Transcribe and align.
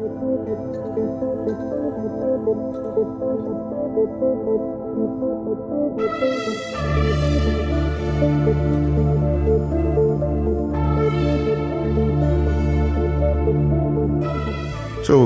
So, 0.00 0.06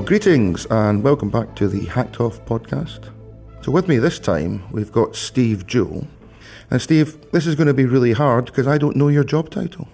greetings 0.00 0.66
and 0.66 1.04
welcome 1.04 1.30
back 1.30 1.54
to 1.54 1.68
the 1.68 1.84
Hacked 1.84 2.18
Off 2.18 2.44
podcast. 2.44 3.10
So, 3.62 3.70
with 3.70 3.86
me 3.86 3.98
this 3.98 4.18
time, 4.18 4.64
we've 4.72 4.90
got 4.90 5.14
Steve 5.14 5.68
Jewell. 5.68 6.08
And, 6.72 6.82
Steve, 6.82 7.30
this 7.30 7.46
is 7.46 7.54
going 7.54 7.68
to 7.68 7.74
be 7.74 7.84
really 7.84 8.12
hard 8.12 8.46
because 8.46 8.66
I 8.66 8.78
don't 8.78 8.96
know 8.96 9.06
your 9.06 9.22
job 9.22 9.50
title. 9.50 9.86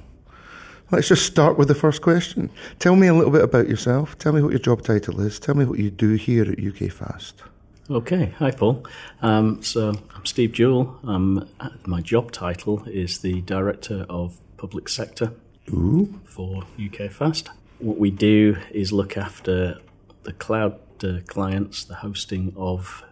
Let's 0.93 1.07
just 1.07 1.25
start 1.25 1.57
with 1.57 1.69
the 1.69 1.77
first 1.77 2.03
question. 2.03 2.51
Tell 2.81 2.97
me 2.97 3.07
a 3.07 3.15
little 3.15 3.31
bit 3.31 3.45
about 3.45 3.69
yourself. 3.69 4.19
Tell 4.19 4.33
me 4.33 4.43
what 4.43 4.51
your 4.51 4.59
job 4.59 4.83
title 4.83 5.21
is. 5.21 5.39
Tell 5.39 5.55
me 5.55 5.65
what 5.65 5.79
you 5.79 5.89
do 5.89 6.15
here 6.15 6.43
at 6.51 6.59
UK 6.59 6.91
Fast. 6.91 7.45
Okay, 7.89 8.35
hi 8.39 8.51
Paul. 8.51 8.85
Um, 9.23 9.63
so 9.63 9.95
I'm 10.17 10.27
Steve 10.27 10.51
Jewell. 10.51 10.99
Um, 11.05 11.49
my 11.87 12.01
job 12.01 12.33
title 12.33 12.83
is 12.89 13.21
the 13.21 13.41
Director 13.43 14.05
of 14.09 14.39
Public 14.57 14.89
Sector 14.89 15.33
Ooh. 15.69 16.21
for 16.25 16.65
UK 16.85 17.09
Fast. 17.09 17.51
What 17.79 17.99
we 17.99 18.11
do 18.11 18.57
is 18.73 18.93
look 18.93 19.17
after 19.17 19.79
the 20.25 20.33
cloud 20.33 20.81
uh, 21.05 21.21
clients, 21.29 21.85
the 21.85 21.97
hosting 21.97 22.53
of 22.57 23.05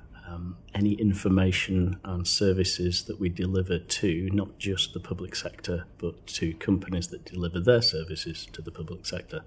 any 0.79 0.93
information 0.93 1.99
and 2.05 2.27
services 2.27 3.03
that 3.05 3.19
we 3.19 3.29
deliver 3.29 3.79
to 3.79 4.31
not 4.33 4.59
just 4.59 4.95
the 4.95 5.01
public 5.01 5.35
sector, 5.35 5.87
but 5.99 6.25
to 6.29 6.55
companies 6.55 7.09
that 7.09 7.25
deliver 7.25 7.59
their 7.59 7.83
services 7.83 8.47
to 8.53 8.63
the 8.63 8.71
public 8.71 9.05
sector. 9.05 9.43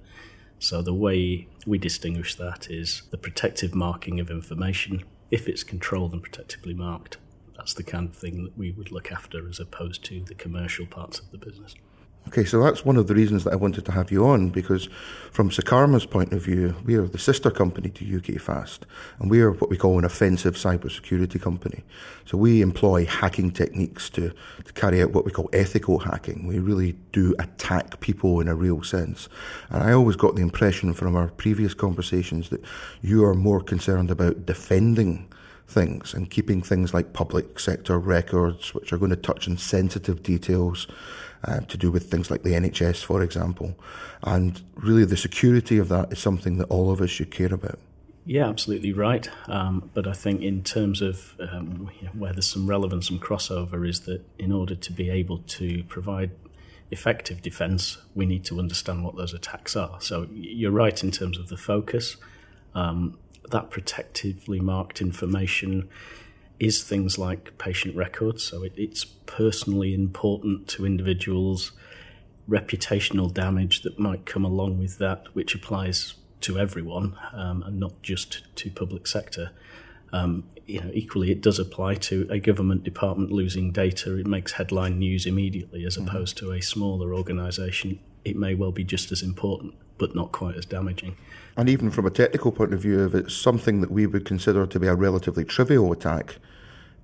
So 0.60 0.82
the 0.82 0.94
way 0.94 1.48
we 1.66 1.78
distinguish 1.78 2.36
that 2.36 2.70
is 2.70 3.04
the 3.12 3.18
protective 3.18 3.74
marking 3.74 4.20
of 4.20 4.30
information. 4.30 5.04
If 5.32 5.48
it's 5.48 5.64
controlled 5.64 6.12
and 6.12 6.22
protectively 6.22 6.74
marked, 6.74 7.18
that's 7.56 7.74
the 7.74 7.84
kind 7.84 8.10
of 8.10 8.16
thing 8.16 8.44
that 8.44 8.58
we 8.58 8.72
would 8.72 8.92
look 8.92 9.10
after 9.10 9.48
as 9.48 9.60
opposed 9.60 10.04
to 10.06 10.20
the 10.20 10.36
commercial 10.36 10.86
parts 10.86 11.20
of 11.20 11.32
the 11.32 11.38
business. 11.38 11.76
Okay, 12.28 12.46
so 12.46 12.64
that's 12.64 12.86
one 12.86 12.98
of 12.98 13.08
the 13.08 13.16
reasons 13.16 13.44
that 13.44 13.52
I 13.52 13.56
wanted 13.56 13.84
to 13.86 13.92
have 13.92 14.12
you 14.12 14.26
on 14.26 14.50
because, 14.50 14.88
from 15.32 15.50
Secarma's 15.50 16.06
point 16.06 16.32
of 16.34 16.44
view, 16.44 16.76
we 16.86 16.96
are 16.96 17.08
the 17.08 17.18
sister 17.18 17.50
company 17.50 17.90
to 17.90 18.18
UK 18.18 18.40
Fast, 18.40 18.86
and 19.20 19.30
we 19.30 19.42
are 19.42 19.52
what 19.52 19.70
we 19.70 19.76
call 19.76 19.98
an 19.98 20.06
offensive 20.06 20.54
cybersecurity 20.54 21.42
company. 21.42 21.84
So 22.26 22.38
we 22.38 22.62
employ 22.62 23.06
hacking 23.06 23.52
techniques 23.52 24.10
to, 24.12 24.32
to 24.64 24.74
carry 24.74 25.02
out 25.02 25.12
what 25.12 25.26
we 25.26 25.32
call 25.32 25.50
ethical 25.52 26.00
hacking. 26.00 26.46
We 26.48 26.60
really 26.60 26.94
do 27.12 27.36
attack 27.40 28.00
people 28.02 28.40
in 28.40 28.48
a 28.48 28.56
real 28.56 28.84
sense. 28.84 29.28
And 29.70 29.84
I 29.84 29.92
always 29.92 30.16
got 30.16 30.36
the 30.36 30.42
impression 30.42 30.94
from 30.94 31.16
our 31.16 31.28
previous 31.28 31.74
conversations 31.74 32.50
that 32.50 32.64
you 33.02 33.26
are 33.26 33.34
more 33.34 33.62
concerned 33.62 34.12
about 34.12 34.46
defending 34.46 35.28
things 35.68 36.14
and 36.14 36.30
keeping 36.30 36.62
things 36.62 36.94
like 36.94 37.14
public 37.14 37.60
sector 37.60 37.98
records, 37.98 38.74
which 38.74 38.94
are 38.94 38.98
going 38.98 39.10
to 39.10 39.16
touch 39.16 39.48
on 39.48 39.58
sensitive 39.58 40.22
details 40.22 40.88
uh, 41.44 41.62
to 41.62 41.78
do 41.78 41.92
with 41.92 42.10
things 42.10 42.30
like 42.30 42.44
the 42.44 42.52
NHS, 42.52 43.04
for 43.04 43.22
example. 43.22 43.76
And 44.24 44.62
really, 44.76 45.06
the 45.06 45.18
security 45.18 45.78
of 45.78 45.90
that 45.90 46.12
is 46.12 46.20
something 46.20 46.58
that 46.58 46.66
all 46.66 46.92
of 46.92 47.02
us 47.02 47.10
should 47.10 47.32
care 47.32 47.54
about. 47.54 47.80
Yeah, 48.26 48.48
absolutely 48.48 48.94
right. 48.94 49.28
Um, 49.48 49.90
but 49.94 50.08
I 50.08 50.14
think 50.14 50.42
in 50.42 50.64
terms 50.64 51.02
of 51.02 51.36
um, 51.40 51.90
where 52.14 52.34
there's 52.34 52.46
some 52.46 52.68
relevance 52.68 53.10
and 53.10 53.20
crossover 53.20 53.88
is 53.88 54.02
that 54.02 54.24
in 54.38 54.52
order 54.52 54.76
to 54.76 54.94
be 54.94 55.10
able 55.10 55.40
to 55.40 55.84
provide 55.86 56.32
effective 56.92 57.42
defence, 57.42 57.98
we 58.14 58.26
need 58.26 58.46
to 58.46 58.60
understand 58.60 59.04
what 59.04 59.16
those 59.16 59.34
attacks 59.34 59.76
are. 59.76 60.00
So 60.02 60.28
you're 60.32 60.72
right 60.72 61.04
in 61.04 61.10
terms 61.10 61.38
of 61.38 61.48
the 61.48 61.58
focus. 61.58 62.18
Um, 62.76 63.18
that 63.50 63.70
protectively 63.70 64.60
marked 64.60 65.02
information 65.02 65.90
is 66.62 66.84
things 66.84 67.18
like 67.18 67.58
patient 67.58 67.96
records. 67.96 68.44
So 68.44 68.64
it, 68.64 68.74
it's 68.78 69.04
personally 69.04 69.96
important 69.96 70.68
to 70.70 70.86
individuals, 70.86 71.72
reputational 72.48 73.34
damage 73.34 73.82
that 73.82 73.98
might 73.98 74.28
come 74.28 74.46
along 74.46 74.78
with 74.78 75.00
that, 75.00 75.26
which 75.34 75.56
applies 75.56 76.14
to 76.42 76.60
everyone 76.60 77.18
um, 77.34 77.64
and 77.64 77.80
not 77.80 78.02
just 78.04 78.44
to 78.58 78.70
public 78.70 79.08
sector. 79.08 79.52
Um, 80.14 80.44
you 80.68 80.82
know, 80.82 80.92
equally, 80.94 81.32
it 81.32 81.42
does 81.42 81.58
apply 81.58 81.96
to 81.96 82.28
a 82.30 82.38
government 82.38 82.84
department 82.84 83.32
losing 83.32 83.72
data. 83.72 84.18
It 84.18 84.28
makes 84.28 84.54
headline 84.54 85.00
news 85.00 85.26
immediately, 85.26 85.84
as 85.86 85.98
mm-hmm. 85.98 86.10
opposed 86.10 86.38
to 86.38 86.52
a 86.52 86.62
smaller 86.62 87.16
organisation. 87.16 88.00
It 88.24 88.36
may 88.36 88.54
well 88.54 88.72
be 88.72 88.84
just 88.84 89.12
as 89.12 89.24
important, 89.24 89.74
but 89.98 90.14
not 90.14 90.32
quite 90.32 90.56
as 90.58 90.66
damaging. 90.66 91.16
And 91.58 91.70
even 91.70 91.90
from 91.92 92.06
a 92.06 92.10
technical 92.10 92.52
point 92.52 92.74
of 92.74 92.82
view, 92.82 93.04
if 93.06 93.16
it's 93.16 93.34
something 93.34 93.82
that 93.82 93.92
we 93.92 94.06
would 94.06 94.26
consider 94.26 94.66
to 94.68 94.80
be 94.80 94.88
a 94.88 94.96
relatively 94.96 95.44
trivial 95.44 95.92
attack, 95.92 96.38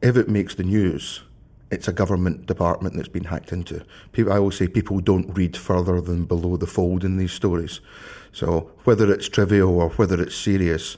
if 0.01 0.15
it 0.15 0.29
makes 0.29 0.55
the 0.55 0.63
news, 0.63 1.23
it's 1.69 1.87
a 1.87 1.93
government 1.93 2.45
department 2.45 2.95
that's 2.95 3.07
been 3.07 3.25
hacked 3.25 3.51
into. 3.51 3.83
People, 4.11 4.31
I 4.31 4.37
always 4.37 4.57
say 4.57 4.67
people 4.67 4.99
don't 4.99 5.35
read 5.35 5.57
further 5.57 5.99
than 5.99 6.25
below 6.25 6.57
the 6.57 6.67
fold 6.67 7.03
in 7.03 7.17
these 7.17 7.33
stories. 7.33 7.81
So 8.31 8.71
whether 8.83 9.11
it's 9.11 9.27
trivial 9.27 9.79
or 9.79 9.89
whether 9.89 10.21
it's 10.21 10.35
serious, 10.35 10.97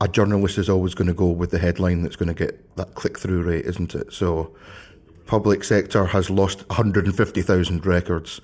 a 0.00 0.08
journalist 0.08 0.58
is 0.58 0.68
always 0.68 0.94
going 0.94 1.08
to 1.08 1.14
go 1.14 1.28
with 1.28 1.50
the 1.50 1.58
headline 1.58 2.02
that's 2.02 2.16
going 2.16 2.28
to 2.28 2.34
get 2.34 2.76
that 2.76 2.94
click 2.94 3.18
through 3.18 3.42
rate, 3.42 3.64
isn't 3.64 3.94
it? 3.94 4.12
So 4.12 4.54
public 5.26 5.64
sector 5.64 6.06
has 6.06 6.28
lost 6.28 6.68
150,000 6.68 7.86
records. 7.86 8.40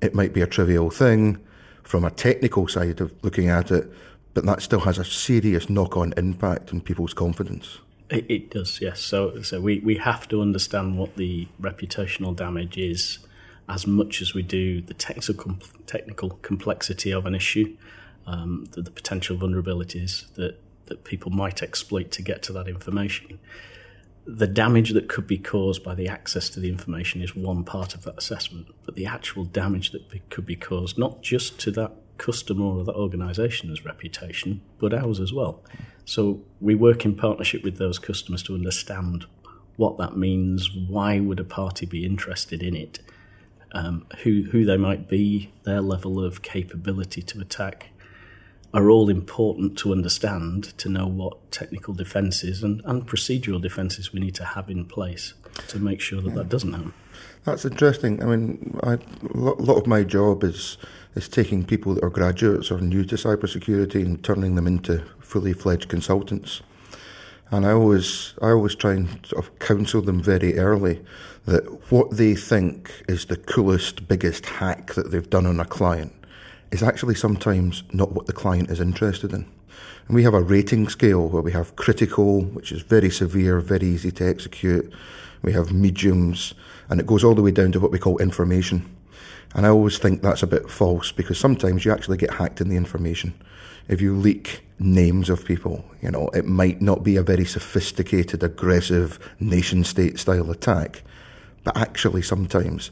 It 0.00 0.14
might 0.14 0.32
be 0.32 0.40
a 0.40 0.46
trivial 0.46 0.90
thing 0.90 1.38
from 1.82 2.04
a 2.04 2.10
technical 2.10 2.66
side 2.66 3.00
of 3.00 3.12
looking 3.22 3.48
at 3.48 3.70
it, 3.70 3.92
but 4.34 4.46
that 4.46 4.62
still 4.62 4.80
has 4.80 4.98
a 4.98 5.04
serious 5.04 5.68
knock 5.68 5.96
on 5.96 6.14
impact 6.16 6.72
on 6.72 6.80
people's 6.80 7.14
confidence. 7.14 7.78
It, 8.12 8.30
it, 8.30 8.50
does, 8.50 8.78
yes. 8.82 9.00
So, 9.00 9.40
so 9.40 9.58
we, 9.58 9.78
we 9.78 9.96
have 9.96 10.28
to 10.28 10.42
understand 10.42 10.98
what 10.98 11.16
the 11.16 11.48
reputational 11.60 12.36
damage 12.36 12.76
is 12.76 13.20
as 13.68 13.86
much 13.86 14.20
as 14.20 14.34
we 14.34 14.42
do 14.42 14.82
the 14.82 14.92
technical 14.92 15.56
technical 15.86 16.30
complexity 16.42 17.10
of 17.10 17.24
an 17.24 17.34
issue, 17.34 17.74
um, 18.26 18.66
the, 18.72 18.82
the 18.82 18.90
potential 18.90 19.38
vulnerabilities 19.38 20.32
that, 20.34 20.60
that 20.86 21.04
people 21.04 21.30
might 21.30 21.62
exploit 21.62 22.10
to 22.10 22.20
get 22.20 22.42
to 22.42 22.52
that 22.52 22.68
information. 22.68 23.38
The 24.26 24.46
damage 24.46 24.90
that 24.90 25.08
could 25.08 25.26
be 25.26 25.38
caused 25.38 25.82
by 25.82 25.94
the 25.94 26.06
access 26.06 26.50
to 26.50 26.60
the 26.60 26.68
information 26.68 27.22
is 27.22 27.34
one 27.34 27.64
part 27.64 27.94
of 27.94 28.02
that 28.02 28.18
assessment, 28.18 28.66
but 28.84 28.94
the 28.94 29.06
actual 29.06 29.44
damage 29.44 29.90
that 29.92 30.28
could 30.28 30.44
be 30.44 30.54
caused 30.54 30.98
not 30.98 31.22
just 31.22 31.58
to 31.60 31.70
that 31.72 31.92
customer 32.22 32.64
or 32.64 32.84
that 32.84 32.94
organisation's 32.94 33.84
reputation, 33.84 34.60
but 34.78 34.94
ours 34.94 35.20
as 35.20 35.32
well. 35.32 35.60
So 36.04 36.40
we 36.60 36.74
work 36.74 37.04
in 37.04 37.16
partnership 37.16 37.62
with 37.64 37.76
those 37.78 37.98
customers 37.98 38.42
to 38.44 38.54
understand 38.54 39.26
what 39.76 39.98
that 39.98 40.16
means, 40.16 40.70
why 40.70 41.20
would 41.20 41.40
a 41.40 41.44
party 41.44 41.86
be 41.86 42.04
interested 42.04 42.62
in 42.62 42.76
it, 42.76 43.00
um, 43.72 44.06
who 44.22 44.44
who 44.52 44.64
they 44.64 44.76
might 44.76 45.08
be, 45.08 45.50
their 45.64 45.80
level 45.80 46.22
of 46.24 46.42
capability 46.42 47.22
to 47.22 47.40
attack, 47.40 47.88
are 48.74 48.90
all 48.90 49.08
important 49.08 49.78
to 49.78 49.92
understand 49.92 50.76
to 50.78 50.88
know 50.88 51.06
what 51.06 51.50
technical 51.50 51.94
defences 51.94 52.62
and, 52.62 52.80
and 52.84 53.06
procedural 53.06 53.60
defences 53.60 54.12
we 54.12 54.20
need 54.20 54.34
to 54.34 54.44
have 54.44 54.70
in 54.70 54.84
place 54.84 55.34
to 55.68 55.78
make 55.78 56.00
sure 56.00 56.20
that 56.22 56.34
that 56.34 56.48
doesn't 56.48 56.72
happen. 56.72 56.92
That's 57.44 57.64
interesting. 57.64 58.22
I 58.22 58.26
mean, 58.26 58.78
I, 58.82 58.92
a 58.94 59.36
lot 59.36 59.76
of 59.76 59.86
my 59.86 60.04
job 60.04 60.44
is 60.44 60.78
is 61.14 61.28
taking 61.28 61.64
people 61.64 61.94
that 61.94 62.04
are 62.04 62.10
graduates 62.10 62.70
or 62.70 62.80
new 62.80 63.04
to 63.04 63.16
cybersecurity 63.16 64.04
and 64.04 64.22
turning 64.24 64.54
them 64.54 64.66
into 64.66 65.04
fully 65.20 65.52
fledged 65.52 65.88
consultants. 65.88 66.62
And 67.50 67.66
I 67.66 67.72
always, 67.72 68.34
I 68.40 68.50
always 68.50 68.74
try 68.74 68.94
and 68.94 69.08
sort 69.26 69.44
of 69.44 69.58
counsel 69.58 70.00
them 70.00 70.22
very 70.22 70.58
early 70.58 71.00
that 71.44 71.90
what 71.90 72.16
they 72.16 72.34
think 72.34 73.04
is 73.08 73.26
the 73.26 73.36
coolest, 73.36 74.08
biggest 74.08 74.46
hack 74.46 74.94
that 74.94 75.10
they've 75.10 75.28
done 75.28 75.44
on 75.44 75.60
a 75.60 75.64
client 75.64 76.12
is 76.70 76.82
actually 76.82 77.14
sometimes 77.14 77.82
not 77.92 78.12
what 78.12 78.26
the 78.26 78.32
client 78.32 78.70
is 78.70 78.80
interested 78.80 79.32
in. 79.32 79.44
And 80.06 80.16
we 80.16 80.22
have 80.22 80.34
a 80.34 80.42
rating 80.42 80.88
scale 80.88 81.28
where 81.28 81.42
we 81.42 81.52
have 81.52 81.76
critical, 81.76 82.42
which 82.42 82.72
is 82.72 82.82
very 82.82 83.10
severe, 83.10 83.60
very 83.60 83.86
easy 83.86 84.10
to 84.12 84.26
execute. 84.26 84.90
We 85.42 85.52
have 85.52 85.72
mediums, 85.72 86.54
and 86.88 87.00
it 87.00 87.06
goes 87.06 87.22
all 87.22 87.34
the 87.34 87.42
way 87.42 87.50
down 87.50 87.72
to 87.72 87.80
what 87.80 87.90
we 87.90 87.98
call 87.98 88.18
information. 88.18 88.88
And 89.54 89.66
I 89.66 89.68
always 89.68 89.98
think 89.98 90.22
that's 90.22 90.42
a 90.42 90.46
bit 90.46 90.70
false 90.70 91.12
because 91.12 91.38
sometimes 91.38 91.84
you 91.84 91.92
actually 91.92 92.16
get 92.16 92.34
hacked 92.34 92.60
in 92.60 92.68
the 92.68 92.76
information. 92.76 93.34
If 93.88 94.00
you 94.00 94.16
leak 94.16 94.64
names 94.78 95.28
of 95.28 95.44
people, 95.44 95.84
you 96.00 96.10
know, 96.10 96.28
it 96.28 96.46
might 96.46 96.80
not 96.80 97.02
be 97.02 97.16
a 97.16 97.22
very 97.22 97.44
sophisticated, 97.44 98.42
aggressive 98.42 99.18
nation 99.40 99.84
state 99.84 100.18
style 100.18 100.50
attack, 100.50 101.02
but 101.64 101.76
actually 101.76 102.22
sometimes 102.22 102.90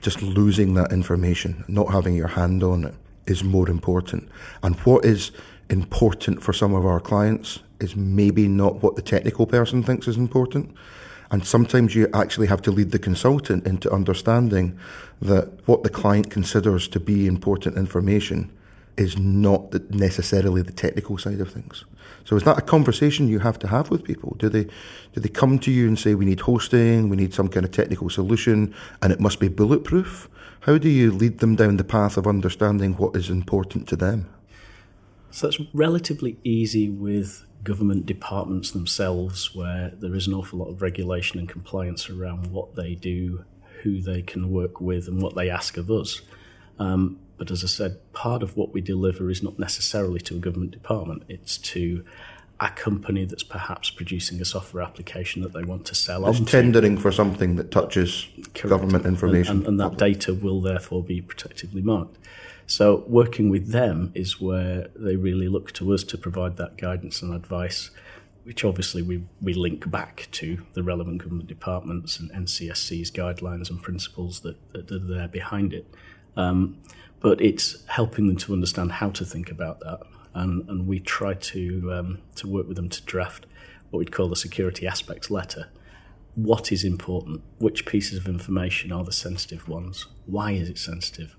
just 0.00 0.22
losing 0.22 0.74
that 0.74 0.92
information, 0.92 1.64
not 1.68 1.92
having 1.92 2.14
your 2.14 2.28
hand 2.28 2.62
on 2.62 2.84
it, 2.84 2.94
is 3.26 3.44
more 3.44 3.68
important. 3.68 4.28
And 4.62 4.76
what 4.80 5.04
is 5.04 5.30
important 5.68 6.42
for 6.42 6.52
some 6.52 6.74
of 6.74 6.84
our 6.84 7.00
clients 7.00 7.60
is 7.80 7.94
maybe 7.94 8.48
not 8.48 8.82
what 8.82 8.96
the 8.96 9.02
technical 9.02 9.46
person 9.46 9.82
thinks 9.82 10.08
is 10.08 10.16
important. 10.16 10.74
And 11.30 11.46
sometimes 11.46 11.94
you 11.94 12.08
actually 12.12 12.48
have 12.48 12.62
to 12.62 12.72
lead 12.72 12.90
the 12.90 12.98
consultant 12.98 13.66
into 13.66 13.90
understanding 13.90 14.78
that 15.22 15.48
what 15.66 15.82
the 15.82 15.90
client 15.90 16.30
considers 16.30 16.88
to 16.88 17.00
be 17.00 17.26
important 17.26 17.76
information 17.76 18.50
is 18.96 19.16
not 19.16 19.70
the, 19.70 19.84
necessarily 19.90 20.62
the 20.62 20.72
technical 20.72 21.16
side 21.18 21.40
of 21.40 21.52
things. 21.52 21.84
So 22.24 22.36
is 22.36 22.42
that 22.42 22.58
a 22.58 22.62
conversation 22.62 23.28
you 23.28 23.38
have 23.38 23.58
to 23.60 23.68
have 23.68 23.90
with 23.90 24.04
people? 24.04 24.36
Do 24.38 24.48
they 24.48 24.64
do 24.64 25.20
they 25.20 25.28
come 25.28 25.58
to 25.60 25.70
you 25.70 25.86
and 25.86 25.98
say 25.98 26.14
we 26.14 26.24
need 26.24 26.40
hosting, 26.40 27.08
we 27.08 27.16
need 27.16 27.32
some 27.32 27.48
kind 27.48 27.64
of 27.64 27.72
technical 27.72 28.10
solution, 28.10 28.74
and 29.00 29.12
it 29.12 29.20
must 29.20 29.40
be 29.40 29.48
bulletproof? 29.48 30.28
How 30.60 30.76
do 30.76 30.88
you 30.88 31.12
lead 31.12 31.38
them 31.38 31.56
down 31.56 31.76
the 31.76 31.84
path 31.84 32.16
of 32.16 32.26
understanding 32.26 32.94
what 32.94 33.16
is 33.16 33.30
important 33.30 33.88
to 33.88 33.96
them? 33.96 34.28
So 35.30 35.48
it's 35.48 35.60
relatively 35.72 36.38
easy 36.44 36.88
with 36.88 37.44
government 37.62 38.06
departments 38.06 38.70
themselves, 38.70 39.54
where 39.54 39.90
there 39.90 40.14
is 40.14 40.26
an 40.26 40.34
awful 40.34 40.58
lot 40.58 40.68
of 40.68 40.82
regulation 40.82 41.38
and 41.38 41.48
compliance 41.48 42.08
around 42.08 42.46
what 42.48 42.74
they 42.74 42.94
do, 42.94 43.44
who 43.82 44.00
they 44.00 44.22
can 44.22 44.50
work 44.50 44.80
with, 44.80 45.08
and 45.08 45.20
what 45.22 45.34
they 45.34 45.50
ask 45.50 45.76
of 45.76 45.90
us. 45.90 46.22
Um, 46.78 47.18
but 47.36 47.50
as 47.50 47.64
I 47.64 47.68
said, 47.68 48.12
part 48.12 48.42
of 48.42 48.56
what 48.56 48.72
we 48.72 48.80
deliver 48.80 49.30
is 49.30 49.42
not 49.42 49.58
necessarily 49.58 50.20
to 50.20 50.36
a 50.36 50.38
government 50.38 50.72
department, 50.72 51.22
it's 51.28 51.58
to 51.58 52.04
a 52.60 52.68
company 52.68 53.24
that's 53.24 53.42
perhaps 53.42 53.90
producing 53.90 54.40
a 54.40 54.44
software 54.44 54.82
application 54.82 55.40
that 55.40 55.54
they 55.54 55.62
want 55.62 55.86
to 55.86 55.94
sell 55.94 56.26
It's 56.28 56.40
tendering 56.50 56.98
for 56.98 57.10
something 57.10 57.56
that 57.56 57.70
touches 57.70 58.28
government 58.52 59.06
information. 59.06 59.58
And, 59.58 59.66
and, 59.66 59.80
and 59.80 59.80
that 59.80 59.96
data 59.96 60.34
will 60.34 60.60
therefore 60.60 61.02
be 61.02 61.22
protectively 61.22 61.80
marked. 61.80 62.18
So 62.70 63.02
working 63.08 63.50
with 63.50 63.72
them 63.72 64.12
is 64.14 64.40
where 64.40 64.90
they 64.94 65.16
really 65.16 65.48
look 65.48 65.72
to 65.72 65.92
us 65.92 66.04
to 66.04 66.16
provide 66.16 66.56
that 66.58 66.76
guidance 66.76 67.20
and 67.20 67.34
advice, 67.34 67.90
which 68.44 68.64
obviously 68.64 69.02
we, 69.02 69.24
we 69.42 69.54
link 69.54 69.90
back 69.90 70.28
to 70.30 70.64
the 70.74 70.84
relevant 70.84 71.20
government 71.20 71.48
departments 71.48 72.20
and 72.20 72.30
NCSC's 72.30 73.10
guidelines 73.10 73.70
and 73.70 73.82
principles 73.82 74.42
that, 74.42 74.56
that 74.72 74.92
are 74.92 75.00
there 75.00 75.26
behind 75.26 75.72
it. 75.74 75.92
Um, 76.36 76.80
but 77.18 77.40
it's 77.40 77.84
helping 77.86 78.28
them 78.28 78.36
to 78.36 78.52
understand 78.52 78.92
how 78.92 79.10
to 79.10 79.24
think 79.24 79.50
about 79.50 79.80
that. 79.80 80.02
And, 80.32 80.68
and 80.68 80.86
we 80.86 81.00
try 81.00 81.34
to, 81.34 81.92
um, 81.92 82.18
to 82.36 82.46
work 82.46 82.68
with 82.68 82.76
them 82.76 82.88
to 82.88 83.02
draft 83.02 83.46
what 83.90 83.98
we'd 83.98 84.12
call 84.12 84.28
the 84.28 84.36
security 84.36 84.86
aspects 84.86 85.28
letter. 85.28 85.70
What 86.36 86.70
is 86.70 86.84
important? 86.84 87.42
Which 87.58 87.84
pieces 87.84 88.16
of 88.16 88.28
information 88.28 88.92
are 88.92 89.02
the 89.02 89.10
sensitive 89.10 89.68
ones? 89.68 90.06
Why 90.26 90.52
is 90.52 90.68
it 90.68 90.78
sensitive? 90.78 91.34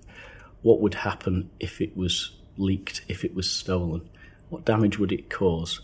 What 0.62 0.80
would 0.80 0.94
happen 0.94 1.50
if 1.60 1.80
it 1.80 1.96
was 1.96 2.36
leaked, 2.56 3.02
if 3.08 3.24
it 3.24 3.34
was 3.34 3.50
stolen? 3.50 4.08
What 4.48 4.64
damage 4.64 4.98
would 4.98 5.12
it 5.12 5.30
cause? 5.30 5.80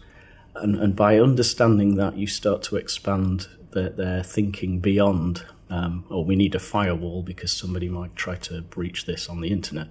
And, 0.55 0.77
and 0.77 0.97
by 0.97 1.19
understanding 1.19 1.97
that, 1.97 2.17
you 2.17 2.27
start 2.27 2.63
to 2.65 2.77
expand 2.77 3.49
their, 3.73 3.91
their 3.91 4.23
thinking 4.23 4.81
beyond 4.81 5.45
um, 5.71 6.05
or 6.09 6.25
we 6.25 6.37
need 6.37 6.55
a 6.55 6.59
firewall 6.59 7.23
because 7.23 7.53
somebody 7.53 7.89
might 7.89 8.17
try 8.17 8.37
to 8.37 8.63
breach 8.63 9.07
this 9.07 9.29
on 9.29 9.41
the 9.41 9.51
internet. 9.51 9.89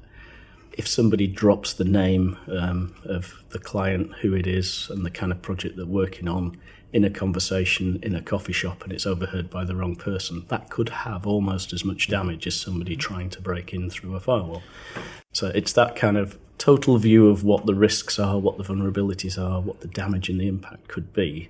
If 0.74 0.88
somebody 0.88 1.28
drops 1.28 1.74
the 1.74 1.86
name 1.86 2.38
um, 2.48 2.95
of 3.06 3.44
the 3.50 3.60
client, 3.60 4.13
who 4.22 4.34
it 4.34 4.45
is, 4.45 4.89
and 4.89 5.06
the 5.06 5.12
kind 5.12 5.31
of 5.31 5.42
project 5.42 5.75
they're 5.75 5.86
working 5.86 6.28
on 6.28 6.57
in 6.94 7.04
a 7.04 7.10
conversation 7.10 8.00
in 8.01 8.16
a 8.16 8.22
coffee 8.22 8.54
shop 8.54 8.84
and 8.84 8.94
it's 8.94 9.06
overheard 9.06 9.50
by 9.50 9.66
the 9.66 9.75
wrong 9.75 9.95
person, 9.95 10.45
that 10.48 10.69
could 10.69 10.89
have 10.89 11.28
almost 11.28 11.74
as 11.74 11.84
much 11.84 12.07
damage 12.07 12.48
as 12.48 12.60
somebody 12.60 12.95
trying 12.95 13.30
to 13.30 13.42
break 13.42 13.74
in 13.74 13.89
through 13.89 14.16
a 14.16 14.19
firewall. 14.19 14.63
So 15.34 15.51
it's 15.54 15.74
that 15.74 15.95
kind 15.95 16.18
of 16.18 16.39
total 16.57 16.98
view 16.98 17.30
of 17.30 17.44
what 17.44 17.66
the 17.66 17.75
risks 17.75 18.18
are, 18.18 18.39
what 18.39 18.57
the 18.57 18.63
vulnerabilities 18.63 19.38
are, 19.38 19.62
what 19.62 19.81
the 19.81 19.88
damage 19.88 20.30
and 20.30 20.39
the 20.39 20.48
impact 20.48 20.88
could 20.88 21.13
be 21.13 21.50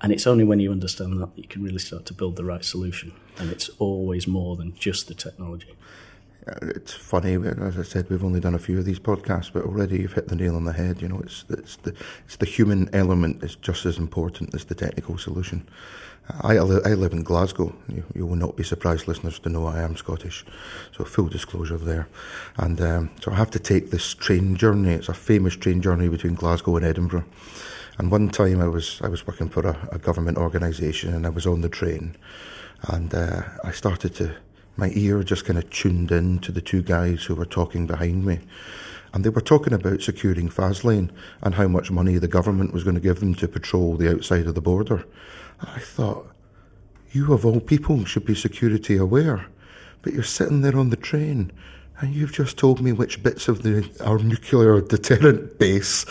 and 0.00 0.12
it's 0.12 0.26
only 0.26 0.44
when 0.44 0.60
you 0.60 0.72
understand 0.72 1.20
that, 1.20 1.34
that 1.34 1.42
you 1.42 1.48
can 1.48 1.62
really 1.62 1.78
start 1.78 2.06
to 2.06 2.14
build 2.14 2.36
the 2.36 2.44
right 2.44 2.64
solution. 2.64 3.12
And 3.38 3.50
it's 3.50 3.68
always 3.78 4.26
more 4.26 4.56
than 4.56 4.74
just 4.74 5.08
the 5.08 5.14
technology. 5.14 5.76
It's 6.62 6.92
funny, 6.92 7.34
as 7.34 7.78
I 7.78 7.82
said, 7.82 8.08
we've 8.08 8.24
only 8.24 8.40
done 8.40 8.54
a 8.54 8.58
few 8.58 8.78
of 8.78 8.84
these 8.84 8.98
podcasts, 8.98 9.52
but 9.52 9.64
already 9.64 10.00
you've 10.00 10.14
hit 10.14 10.28
the 10.28 10.36
nail 10.36 10.56
on 10.56 10.64
the 10.64 10.72
head. 10.72 11.02
You 11.02 11.08
know, 11.08 11.20
it's 11.20 11.44
it's 11.50 11.76
the 11.76 11.94
it's 12.24 12.36
the 12.36 12.46
human 12.46 12.88
element 12.94 13.44
is 13.44 13.56
just 13.56 13.84
as 13.84 13.98
important 13.98 14.54
as 14.54 14.64
the 14.64 14.74
technical 14.74 15.18
solution. 15.18 15.68
I, 16.42 16.56
I 16.56 16.94
live 16.94 17.12
in 17.12 17.22
Glasgow. 17.22 17.74
You, 17.88 18.04
you, 18.14 18.26
will 18.26 18.36
not 18.36 18.56
be 18.56 18.62
surprised, 18.62 19.08
listeners, 19.08 19.38
to 19.40 19.48
know 19.48 19.66
I 19.66 19.80
am 19.80 19.96
Scottish. 19.96 20.44
So 20.96 21.04
full 21.04 21.28
disclosure 21.28 21.78
there. 21.78 22.08
And 22.56 22.80
um, 22.80 23.10
so 23.20 23.32
I 23.32 23.34
have 23.34 23.50
to 23.50 23.58
take 23.58 23.90
this 23.90 24.14
train 24.14 24.54
journey. 24.54 24.92
It's 24.92 25.08
a 25.08 25.14
famous 25.14 25.56
train 25.56 25.82
journey 25.82 26.08
between 26.08 26.34
Glasgow 26.34 26.76
and 26.76 26.86
Edinburgh. 26.86 27.24
And 27.98 28.10
one 28.10 28.28
time 28.30 28.60
I 28.60 28.68
was 28.68 29.00
I 29.02 29.08
was 29.08 29.26
working 29.26 29.48
for 29.48 29.66
a, 29.66 29.88
a 29.92 29.98
government 29.98 30.38
organisation 30.38 31.12
and 31.12 31.26
I 31.26 31.30
was 31.30 31.46
on 31.46 31.60
the 31.60 31.68
train, 31.68 32.16
and 32.88 33.14
uh, 33.14 33.42
I 33.62 33.72
started 33.72 34.14
to 34.16 34.36
my 34.80 34.90
ear 34.94 35.22
just 35.22 35.44
kind 35.44 35.58
of 35.58 35.68
tuned 35.68 36.10
in 36.10 36.38
to 36.38 36.50
the 36.50 36.62
two 36.62 36.82
guys 36.82 37.24
who 37.24 37.34
were 37.34 37.44
talking 37.44 37.86
behind 37.86 38.24
me. 38.24 38.40
And 39.12 39.22
they 39.22 39.28
were 39.28 39.42
talking 39.42 39.74
about 39.74 40.00
securing 40.00 40.48
Faslane 40.48 41.10
and 41.42 41.56
how 41.56 41.68
much 41.68 41.90
money 41.90 42.16
the 42.16 42.26
government 42.26 42.72
was 42.72 42.82
going 42.82 42.94
to 42.94 43.00
give 43.00 43.20
them 43.20 43.34
to 43.34 43.46
patrol 43.46 43.96
the 43.96 44.10
outside 44.10 44.46
of 44.46 44.54
the 44.54 44.62
border. 44.62 45.04
I 45.60 45.80
thought, 45.80 46.30
you 47.12 47.34
of 47.34 47.44
all 47.44 47.60
people 47.60 48.06
should 48.06 48.24
be 48.24 48.34
security 48.34 48.96
aware, 48.96 49.46
but 50.00 50.14
you're 50.14 50.22
sitting 50.22 50.62
there 50.62 50.78
on 50.78 50.88
the 50.88 50.96
train 50.96 51.52
and 52.00 52.14
you've 52.14 52.32
just 52.32 52.56
told 52.56 52.80
me 52.80 52.92
which 52.92 53.22
bits 53.22 53.46
of 53.46 53.62
the 53.62 53.88
our 54.04 54.18
nuclear 54.18 54.80
deterrent 54.80 55.58
base 55.58 56.06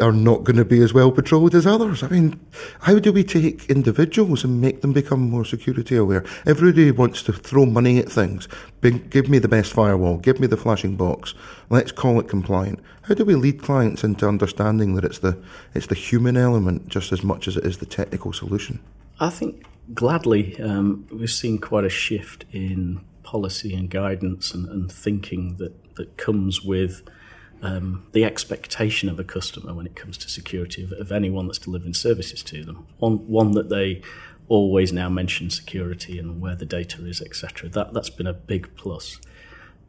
are 0.00 0.12
not 0.12 0.44
going 0.44 0.56
to 0.56 0.64
be 0.64 0.80
as 0.80 0.94
well 0.94 1.12
patrolled 1.12 1.54
as 1.54 1.66
others. 1.66 2.02
I 2.02 2.08
mean, 2.08 2.40
how 2.80 2.98
do 2.98 3.12
we 3.12 3.24
take 3.24 3.66
individuals 3.66 4.42
and 4.42 4.60
make 4.60 4.80
them 4.80 4.92
become 4.92 5.20
more 5.20 5.44
security 5.44 5.96
aware? 5.96 6.24
Everybody 6.46 6.90
wants 6.90 7.22
to 7.24 7.32
throw 7.32 7.66
money 7.66 7.98
at 7.98 8.10
things. 8.10 8.48
give 8.80 9.28
me 9.28 9.38
the 9.38 9.48
best 9.48 9.72
firewall. 9.72 10.18
Give 10.18 10.40
me 10.40 10.46
the 10.46 10.56
flashing 10.56 10.96
box. 10.96 11.34
Let's 11.68 11.92
call 11.92 12.18
it 12.20 12.28
compliant. 12.28 12.80
How 13.02 13.14
do 13.14 13.24
we 13.24 13.34
lead 13.34 13.60
clients 13.60 14.02
into 14.02 14.26
understanding 14.26 14.94
that 14.94 15.04
it's 15.04 15.18
the 15.18 15.38
it's 15.74 15.88
the 15.88 15.94
human 15.94 16.36
element 16.36 16.88
just 16.88 17.12
as 17.12 17.22
much 17.22 17.48
as 17.48 17.56
it 17.56 17.66
is 17.66 17.78
the 17.78 17.86
technical 17.86 18.32
solution? 18.32 18.80
I 19.20 19.28
think 19.28 19.66
gladly 19.92 20.58
um, 20.60 21.06
we've 21.12 21.30
seen 21.30 21.58
quite 21.58 21.84
a 21.84 21.90
shift 21.90 22.46
in 22.50 23.04
policy 23.24 23.74
and 23.74 23.90
guidance 23.90 24.54
and, 24.54 24.68
and 24.68 24.92
thinking 24.92 25.56
that, 25.56 25.96
that 25.96 26.16
comes 26.16 26.62
with 26.62 27.02
um, 27.62 28.06
the 28.12 28.24
expectation 28.24 29.08
of 29.08 29.18
a 29.18 29.24
customer 29.24 29.72
when 29.74 29.86
it 29.86 29.96
comes 29.96 30.18
to 30.18 30.28
security 30.28 30.84
of, 30.84 30.92
of, 30.92 31.10
anyone 31.10 31.46
that's 31.46 31.58
delivering 31.58 31.94
services 31.94 32.42
to 32.42 32.64
them. 32.64 32.86
One, 32.98 33.26
one 33.26 33.52
that 33.52 33.70
they 33.70 34.02
always 34.48 34.92
now 34.92 35.08
mention 35.08 35.48
security 35.50 36.18
and 36.18 36.40
where 36.40 36.54
the 36.54 36.66
data 36.66 37.04
is, 37.06 37.22
etc. 37.22 37.70
That 37.70 37.94
that's 37.94 38.10
been 38.10 38.26
a 38.26 38.34
big 38.34 38.76
plus, 38.76 39.18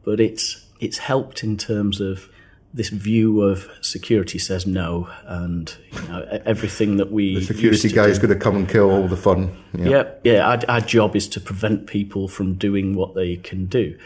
but 0.04 0.20
it's 0.20 0.66
it's 0.80 0.98
helped 0.98 1.42
in 1.42 1.56
terms 1.56 2.00
of 2.00 2.30
this 2.76 2.90
view 2.90 3.40
of 3.40 3.70
security 3.80 4.38
says 4.38 4.66
no, 4.66 5.08
and 5.24 5.74
you 5.92 6.08
know, 6.08 6.40
everything 6.44 6.98
that 6.98 7.10
we 7.10 7.36
the 7.36 7.40
security 7.40 7.88
guy 7.88 8.04
is 8.04 8.18
going 8.18 8.32
to 8.32 8.38
come 8.38 8.54
and 8.54 8.68
kill 8.68 8.90
all 8.90 9.08
the 9.08 9.16
fun. 9.16 9.56
Yeah, 9.72 9.88
yeah. 9.88 10.12
yeah 10.24 10.46
our, 10.46 10.60
our, 10.68 10.80
job 10.82 11.16
is 11.16 11.26
to 11.28 11.40
prevent 11.40 11.86
people 11.86 12.28
from 12.28 12.54
doing 12.54 12.94
what 12.94 13.14
they 13.14 13.36
can 13.36 13.64
do. 13.64 13.98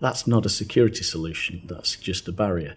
That's 0.00 0.26
not 0.26 0.44
a 0.44 0.50
security 0.50 1.02
solution. 1.04 1.62
That's 1.64 1.96
just 1.96 2.28
a 2.28 2.32
barrier. 2.32 2.76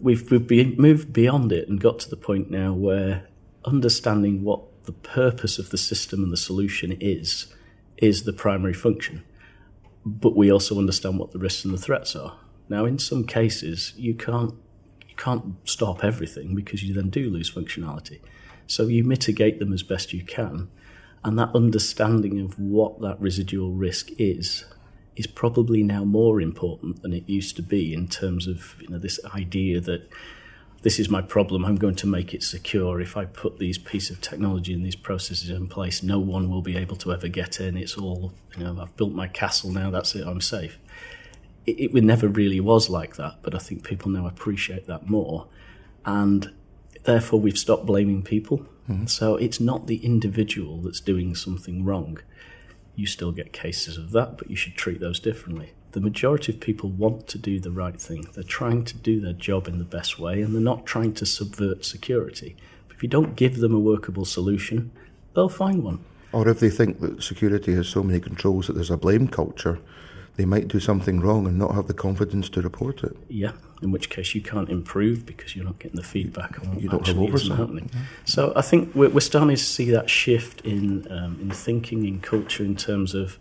We've 0.00 0.30
we've 0.30 0.46
been, 0.46 0.76
moved 0.76 1.12
beyond 1.12 1.50
it 1.50 1.68
and 1.68 1.80
got 1.80 1.98
to 2.00 2.08
the 2.08 2.16
point 2.16 2.48
now 2.48 2.72
where 2.72 3.26
understanding 3.64 4.44
what 4.44 4.62
the 4.84 4.92
purpose 4.92 5.58
of 5.58 5.70
the 5.70 5.78
system 5.78 6.22
and 6.22 6.32
the 6.32 6.36
solution 6.36 6.96
is 7.00 7.52
is 7.96 8.22
the 8.22 8.32
primary 8.32 8.74
function. 8.74 9.24
But 10.06 10.36
we 10.36 10.52
also 10.52 10.78
understand 10.78 11.18
what 11.18 11.32
the 11.32 11.38
risks 11.40 11.64
and 11.64 11.74
the 11.74 11.78
threats 11.78 12.14
are. 12.14 12.36
Now, 12.68 12.84
in 12.84 12.98
some 12.98 13.26
cases, 13.26 13.92
you 13.96 14.14
can't 14.14 14.54
you 15.16 15.22
can't 15.22 15.56
stop 15.68 16.04
everything 16.04 16.54
because 16.54 16.82
you 16.82 16.94
then 16.94 17.10
do 17.10 17.30
lose 17.30 17.50
functionality. 17.50 18.20
So 18.66 18.86
you 18.86 19.04
mitigate 19.04 19.58
them 19.58 19.72
as 19.72 19.82
best 19.82 20.12
you 20.12 20.24
can. 20.24 20.68
And 21.24 21.38
that 21.38 21.54
understanding 21.54 22.40
of 22.40 22.58
what 22.58 23.00
that 23.00 23.20
residual 23.20 23.72
risk 23.72 24.10
is 24.18 24.64
is 25.16 25.26
probably 25.28 25.82
now 25.82 26.04
more 26.04 26.40
important 26.40 27.02
than 27.02 27.12
it 27.12 27.28
used 27.28 27.54
to 27.56 27.62
be 27.62 27.94
in 27.94 28.08
terms 28.08 28.46
of 28.46 28.74
you 28.80 28.88
know 28.88 28.98
this 28.98 29.20
idea 29.34 29.80
that 29.80 30.10
this 30.82 30.98
is 30.98 31.08
my 31.08 31.22
problem 31.22 31.64
i'm 31.64 31.76
going 31.76 31.94
to 31.94 32.06
make 32.06 32.34
it 32.34 32.42
secure 32.42 33.00
if 33.00 33.16
i 33.16 33.24
put 33.24 33.60
these 33.60 33.78
piece 33.78 34.10
of 34.10 34.20
technology 34.20 34.74
and 34.74 34.84
these 34.84 34.96
processes 34.96 35.50
in 35.50 35.68
place 35.68 36.02
no 36.02 36.18
one 36.18 36.50
will 36.50 36.62
be 36.62 36.76
able 36.76 36.96
to 36.96 37.12
ever 37.12 37.28
get 37.28 37.60
in 37.60 37.76
it's 37.76 37.96
all 37.96 38.32
you 38.56 38.64
know 38.64 38.76
i've 38.82 38.96
built 38.96 39.12
my 39.12 39.28
castle 39.28 39.70
now 39.70 39.88
that's 39.88 40.16
it 40.16 40.26
i'm 40.26 40.40
safe 40.40 40.78
it, 41.66 41.94
it 41.94 42.04
never 42.04 42.28
really 42.28 42.60
was 42.60 42.88
like 42.88 43.16
that, 43.16 43.38
but 43.42 43.54
I 43.54 43.58
think 43.58 43.84
people 43.84 44.10
now 44.10 44.26
appreciate 44.26 44.86
that 44.86 45.08
more. 45.08 45.46
And 46.04 46.52
therefore, 47.04 47.40
we've 47.40 47.58
stopped 47.58 47.86
blaming 47.86 48.22
people. 48.22 48.66
Mm-hmm. 48.88 49.06
So 49.06 49.36
it's 49.36 49.60
not 49.60 49.86
the 49.86 50.04
individual 50.04 50.78
that's 50.78 51.00
doing 51.00 51.34
something 51.34 51.84
wrong. 51.84 52.18
You 52.94 53.06
still 53.06 53.32
get 53.32 53.52
cases 53.52 53.96
of 53.96 54.12
that, 54.12 54.36
but 54.38 54.50
you 54.50 54.56
should 54.56 54.74
treat 54.74 55.00
those 55.00 55.18
differently. 55.18 55.72
The 55.92 56.00
majority 56.00 56.52
of 56.52 56.60
people 56.60 56.90
want 56.90 57.28
to 57.28 57.38
do 57.38 57.58
the 57.60 57.70
right 57.70 58.00
thing. 58.00 58.26
They're 58.34 58.42
trying 58.42 58.84
to 58.84 58.96
do 58.96 59.20
their 59.20 59.32
job 59.32 59.68
in 59.68 59.78
the 59.78 59.84
best 59.84 60.18
way, 60.18 60.42
and 60.42 60.54
they're 60.54 60.60
not 60.60 60.86
trying 60.86 61.14
to 61.14 61.26
subvert 61.26 61.84
security. 61.84 62.56
But 62.88 62.96
if 62.96 63.02
you 63.02 63.08
don't 63.08 63.36
give 63.36 63.58
them 63.58 63.74
a 63.74 63.80
workable 63.80 64.24
solution, 64.24 64.90
they'll 65.34 65.48
find 65.48 65.82
one. 65.82 66.04
Or 66.32 66.48
if 66.48 66.58
they 66.58 66.70
think 66.70 67.00
that 67.00 67.22
security 67.22 67.74
has 67.74 67.88
so 67.88 68.02
many 68.02 68.18
controls 68.18 68.66
that 68.66 68.72
there's 68.72 68.90
a 68.90 68.96
blame 68.96 69.28
culture, 69.28 69.78
they 70.36 70.44
might 70.44 70.68
do 70.68 70.80
something 70.80 71.20
wrong 71.20 71.46
and 71.46 71.58
not 71.58 71.74
have 71.74 71.86
the 71.86 71.94
confidence 71.94 72.48
to 72.50 72.60
report 72.62 73.04
it. 73.04 73.16
Yeah, 73.28 73.52
in 73.82 73.92
which 73.92 74.10
case 74.10 74.34
you 74.34 74.42
can't 74.42 74.68
improve 74.68 75.24
because 75.24 75.54
you're 75.54 75.64
not 75.64 75.78
getting 75.78 75.96
the 75.96 76.02
feedback 76.02 76.58
on 76.60 76.78
You 76.80 76.88
don't 76.88 77.06
have 77.06 77.18
oversight. 77.18 77.58
happening. 77.58 77.90
So 78.24 78.52
I 78.56 78.62
think 78.62 78.94
we're, 78.94 79.10
we're 79.10 79.20
starting 79.20 79.56
to 79.56 79.62
see 79.62 79.90
that 79.90 80.10
shift 80.10 80.60
in 80.62 81.06
um, 81.10 81.38
in 81.40 81.50
thinking, 81.50 82.04
in 82.06 82.20
culture, 82.20 82.64
in 82.64 82.76
terms 82.76 83.14
of 83.14 83.38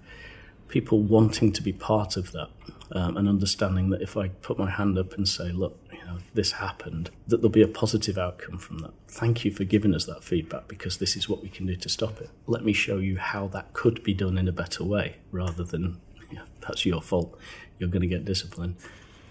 people 0.67 1.00
wanting 1.01 1.51
to 1.53 1.62
be 1.62 1.71
part 1.73 2.17
of 2.17 2.31
that 2.31 2.50
um, 2.91 3.15
and 3.17 3.27
understanding 3.27 3.89
that 3.91 4.01
if 4.01 4.17
I 4.17 4.29
put 4.29 4.57
my 4.57 4.69
hand 4.69 4.97
up 4.97 5.13
and 5.13 5.27
say, 5.27 5.51
look, 5.51 5.77
you 5.91 6.03
know, 6.05 6.17
this 6.33 6.53
happened, 6.53 7.12
that 7.27 7.38
there'll 7.38 7.50
be 7.50 7.62
a 7.62 7.67
positive 7.67 8.17
outcome 8.17 8.57
from 8.57 8.79
that. 8.79 8.91
Thank 9.07 9.45
you 9.45 9.51
for 9.51 9.63
giving 9.65 9.93
us 9.93 10.05
that 10.05 10.23
feedback 10.23 10.67
because 10.67 10.97
this 10.97 11.15
is 11.15 11.29
what 11.29 11.41
we 11.43 11.50
can 11.50 11.65
do 11.67 11.75
to 11.75 11.89
stop 11.89 12.19
it. 12.21 12.29
Let 12.47 12.63
me 12.65 12.73
show 12.73 12.97
you 12.97 13.17
how 13.17 13.47
that 13.47 13.73
could 13.73 14.03
be 14.03 14.13
done 14.15 14.38
in 14.38 14.47
a 14.47 14.51
better 14.51 14.83
way 14.83 15.17
rather 15.31 15.63
than, 15.63 16.00
yeah, 16.33 16.41
that's 16.61 16.85
your 16.85 17.01
fault. 17.01 17.37
You're 17.79 17.89
going 17.89 18.01
to 18.01 18.07
get 18.07 18.25
disciplined. 18.25 18.75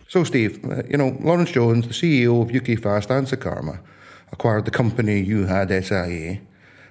So, 0.09 0.25
Steve, 0.25 0.63
uh, 0.65 0.83
you 0.89 0.99
know, 0.99 1.17
Lawrence 1.21 1.53
Jones, 1.53 1.89
the 1.89 1.95
CEO 1.95 2.43
of 2.43 2.55
UK 2.55 2.79
Fast 2.79 3.11
and 3.11 3.27
Secarma, 3.27 3.81
acquired 4.31 4.65
the 4.65 4.71
company 4.71 5.21
you 5.21 5.47
had, 5.47 5.69
SIA. 5.69 6.41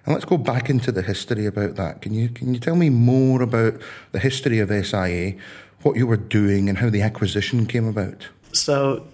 And 0.05 0.15
let's 0.15 0.25
go 0.25 0.37
back 0.37 0.69
into 0.69 0.91
the 0.91 1.03
history 1.03 1.45
about 1.45 1.75
that. 1.75 2.01
Can 2.01 2.13
you 2.13 2.29
can 2.29 2.53
you 2.53 2.59
tell 2.59 2.75
me 2.75 2.89
more 2.89 3.41
about 3.43 3.79
the 4.11 4.19
history 4.19 4.59
of 4.59 4.69
SIA, 4.69 5.35
what 5.83 5.97
you 5.97 6.07
were 6.07 6.17
doing, 6.17 6.67
and 6.69 6.79
how 6.79 6.89
the 6.89 7.03
acquisition 7.03 7.67
came 7.67 7.87
about? 7.87 8.29
So, 8.53 9.05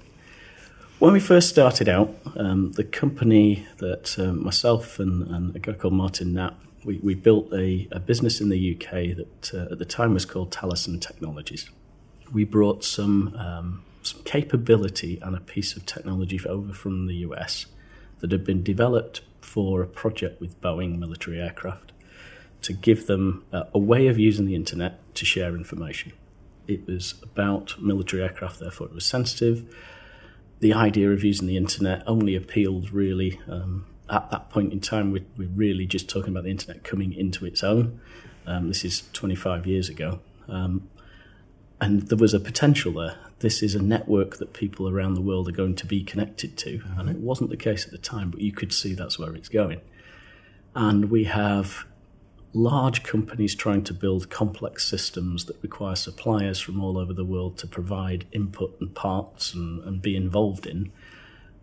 when 0.99 1.13
we 1.13 1.19
first 1.19 1.49
started 1.49 1.89
out, 1.89 2.15
um, 2.37 2.71
the 2.71 2.83
company 2.83 3.67
that 3.79 4.17
um, 4.17 4.43
myself 4.43 4.99
and, 4.99 5.27
and 5.27 5.55
a 5.55 5.59
guy 5.59 5.73
called 5.73 5.93
Martin 5.93 6.33
Knapp, 6.33 6.59
we, 6.83 6.97
we 6.97 7.15
built 7.15 7.51
a, 7.53 7.87
a 7.91 7.99
business 7.99 8.39
in 8.39 8.49
the 8.49 8.75
UK 8.75 9.15
that 9.15 9.51
uh, 9.53 9.71
at 9.71 9.79
the 9.79 9.85
time 9.85 10.13
was 10.13 10.25
called 10.25 10.51
Taliesin 10.51 11.01
Technologies. 11.01 11.69
We 12.31 12.43
brought 12.43 12.83
some, 12.83 13.35
um, 13.35 13.83
some 14.03 14.21
capability 14.23 15.19
and 15.21 15.35
a 15.35 15.39
piece 15.39 15.75
of 15.75 15.85
technology 15.85 16.39
over 16.47 16.73
from 16.73 17.07
the 17.07 17.15
US 17.15 17.65
that 18.19 18.31
had 18.31 18.43
been 18.43 18.63
developed 18.63 19.21
for 19.41 19.81
a 19.81 19.87
project 19.87 20.41
with 20.41 20.59
Boeing 20.61 20.97
military 20.99 21.39
aircraft 21.39 21.91
to 22.63 22.73
give 22.73 23.07
them 23.07 23.45
uh, 23.53 23.63
a 23.73 23.79
way 23.79 24.07
of 24.07 24.17
using 24.17 24.45
the 24.45 24.55
internet 24.55 24.99
to 25.15 25.25
share 25.25 25.55
information. 25.55 26.11
It 26.67 26.85
was 26.87 27.15
about 27.23 27.75
military 27.79 28.23
aircraft, 28.23 28.59
therefore 28.59 28.87
it 28.87 28.93
was 28.93 29.05
sensitive 29.05 29.65
the 30.59 30.73
idea 30.73 31.11
of 31.11 31.23
using 31.23 31.47
the 31.47 31.57
internet 31.57 32.03
only 32.07 32.35
appealed 32.35 32.91
really 32.91 33.39
um, 33.47 33.85
at 34.09 34.29
that 34.31 34.49
point 34.49 34.73
in 34.73 34.79
time. 34.79 35.11
We're, 35.11 35.25
we're, 35.37 35.47
really 35.47 35.85
just 35.85 36.09
talking 36.09 36.29
about 36.29 36.43
the 36.43 36.51
internet 36.51 36.83
coming 36.83 37.13
into 37.13 37.45
its 37.45 37.63
own. 37.63 37.99
Um, 38.45 38.67
this 38.67 38.85
is 38.85 39.03
25 39.13 39.65
years 39.65 39.89
ago. 39.89 40.19
Um, 40.47 40.89
and 41.79 42.03
there 42.03 42.17
was 42.17 42.33
a 42.33 42.39
potential 42.39 42.93
there. 42.93 43.17
This 43.39 43.61
is 43.61 43.75
a 43.75 43.81
network 43.81 44.37
that 44.37 44.53
people 44.53 44.89
around 44.89 45.13
the 45.13 45.21
world 45.21 45.47
are 45.47 45.51
going 45.51 45.75
to 45.75 45.85
be 45.85 46.03
connected 46.03 46.57
to. 46.57 46.79
Mm-hmm. 46.79 46.99
And 46.99 47.09
it 47.09 47.17
wasn't 47.17 47.49
the 47.49 47.57
case 47.57 47.85
at 47.85 47.91
the 47.91 47.97
time, 47.97 48.31
but 48.31 48.41
you 48.41 48.51
could 48.51 48.73
see 48.73 48.93
that's 48.93 49.19
where 49.19 49.35
it's 49.35 49.49
going. 49.49 49.81
And 50.75 51.11
we 51.11 51.25
have 51.25 51.85
large 52.53 53.03
companies 53.03 53.53
trying 53.53 53.83
to 53.83 53.93
build 53.93 54.29
complex 54.29 54.87
systems 54.87 55.45
that 55.45 55.61
require 55.61 55.95
suppliers 55.95 56.59
from 56.59 56.83
all 56.83 56.97
over 56.97 57.13
the 57.13 57.25
world 57.25 57.57
to 57.57 57.67
provide 57.67 58.25
input 58.31 58.75
and 58.79 58.95
parts 58.95 59.53
and, 59.53 59.83
and 59.83 60.01
be 60.01 60.15
involved 60.15 60.65
in. 60.65 60.91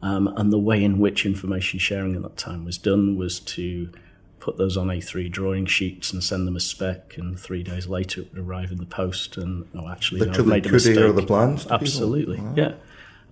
Um, 0.04 0.28
and 0.37 0.52
the 0.52 0.58
way 0.58 0.84
in 0.84 0.99
which 0.99 1.25
information 1.25 1.78
sharing 1.78 2.14
at 2.14 2.20
that 2.20 2.37
time 2.37 2.66
was 2.66 2.76
done 2.76 3.16
was 3.16 3.40
to 3.40 3.90
put 4.38 4.58
those 4.58 4.76
on 4.76 4.88
A3 4.88 5.30
drawing 5.30 5.64
sheets 5.64 6.12
and 6.12 6.23
send 6.23 6.46
them 6.46 6.56
a 6.56 6.61
spec, 6.61 7.16
and 7.16 7.40
three 7.40 7.62
days 7.62 7.87
later 7.87 8.20
it 8.20 8.34
would 8.34 8.46
arrive 8.46 8.70
in 8.70 8.76
the 8.76 8.84
post. 8.84 9.38
And 9.38 9.66
oh, 9.75 9.88
actually, 9.88 10.20
Literally 10.20 10.50
I 10.50 10.54
made 10.56 10.66
a 10.66 10.73
mistake. 10.73 10.94
the 10.94 11.26
plans. 11.26 11.66
Absolutely, 11.68 12.38
wow. 12.38 12.52
yeah. 12.54 12.75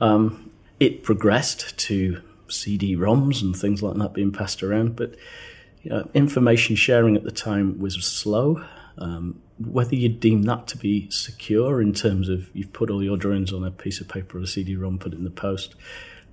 Um, 0.00 0.50
it 0.80 1.02
progressed 1.02 1.76
to 1.76 2.22
CD-ROMs 2.48 3.42
and 3.42 3.54
things 3.54 3.82
like 3.82 3.98
that 3.98 4.14
being 4.14 4.32
passed 4.32 4.62
around, 4.62 4.96
but 4.96 5.14
you 5.82 5.90
know, 5.90 6.08
information 6.14 6.74
sharing 6.74 7.16
at 7.16 7.24
the 7.24 7.30
time 7.30 7.78
was 7.80 8.02
slow. 8.02 8.64
Um, 8.96 9.42
whether 9.58 9.94
you 9.94 10.08
deem 10.08 10.44
that 10.44 10.68
to 10.68 10.78
be 10.78 11.10
secure 11.10 11.82
in 11.82 11.92
terms 11.92 12.30
of 12.30 12.48
you've 12.54 12.72
put 12.72 12.88
all 12.88 13.02
your 13.02 13.18
drawings 13.18 13.52
on 13.52 13.62
a 13.62 13.70
piece 13.70 14.00
of 14.00 14.08
paper 14.08 14.38
or 14.38 14.40
a 14.40 14.46
CD-ROM, 14.46 14.98
put 14.98 15.12
it 15.12 15.16
in 15.16 15.24
the 15.24 15.30
post. 15.30 15.74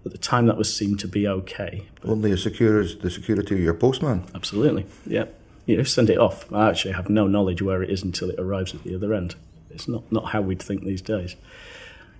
At 0.05 0.11
the 0.13 0.17
time, 0.17 0.45
that 0.45 0.57
was 0.57 0.73
seen 0.73 0.95
to 0.97 1.07
be 1.07 1.27
okay. 1.27 1.85
Only 2.05 2.31
as 2.31 2.43
secure 2.43 2.79
as 2.79 2.95
the 2.95 3.09
security 3.09 3.55
of 3.55 3.61
your 3.61 3.73
postman. 3.73 4.23
Absolutely, 4.33 4.85
yeah. 5.05 5.25
You 5.65 5.77
know, 5.77 5.83
send 5.83 6.09
it 6.09 6.17
off. 6.17 6.51
I 6.53 6.69
actually 6.69 6.93
have 6.93 7.09
no 7.09 7.27
knowledge 7.27 7.61
where 7.61 7.83
it 7.83 7.89
is 7.89 8.01
until 8.01 8.29
it 8.29 8.39
arrives 8.39 8.73
at 8.73 8.83
the 8.83 8.95
other 8.95 9.13
end. 9.13 9.35
It's 9.69 9.87
not, 9.87 10.09
not 10.11 10.29
how 10.29 10.41
we'd 10.41 10.61
think 10.61 10.83
these 10.83 11.01
days. 11.01 11.35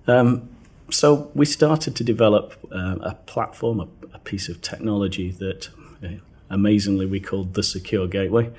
Um, 0.06 0.48
so 0.90 1.30
we 1.34 1.46
started 1.46 1.96
to 1.96 2.04
develop 2.04 2.54
uh, 2.72 2.96
a 3.00 3.14
platform, 3.26 3.80
a, 3.80 3.88
a, 4.14 4.18
piece 4.18 4.48
of 4.48 4.60
technology 4.60 5.30
that 5.30 5.68
uh, 6.04 6.08
amazingly 6.48 7.06
we 7.06 7.20
called 7.20 7.54
the 7.54 7.62
Secure 7.62 8.06
Gateway. 8.06 8.50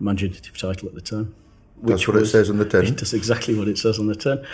Imaginative 0.00 0.56
title 0.56 0.88
at 0.88 0.94
the 0.94 1.00
time. 1.00 1.34
That's 1.82 2.06
what 2.06 2.16
was, 2.16 2.28
it 2.28 2.32
says 2.32 2.50
on 2.50 2.58
the 2.58 2.64
tin. 2.64 2.84
It 2.86 2.96
does 2.96 3.14
exactly 3.14 3.54
what 3.54 3.68
it 3.68 3.78
says 3.78 3.98
on 3.98 4.06
the 4.06 4.14
tin. 4.14 4.44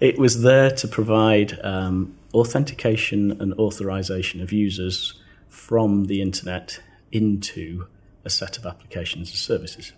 It 0.00 0.18
was 0.18 0.42
there 0.42 0.70
to 0.70 0.88
provide 0.88 1.58
um, 1.64 2.16
authentication 2.34 3.32
and 3.40 3.54
authorization 3.54 4.40
of 4.40 4.52
users 4.52 5.14
from 5.48 6.06
the 6.06 6.20
internet 6.20 6.80
into 7.10 7.86
a 8.24 8.30
set 8.30 8.58
of 8.58 8.66
applications 8.66 9.30
and 9.30 9.38
services. 9.38 9.92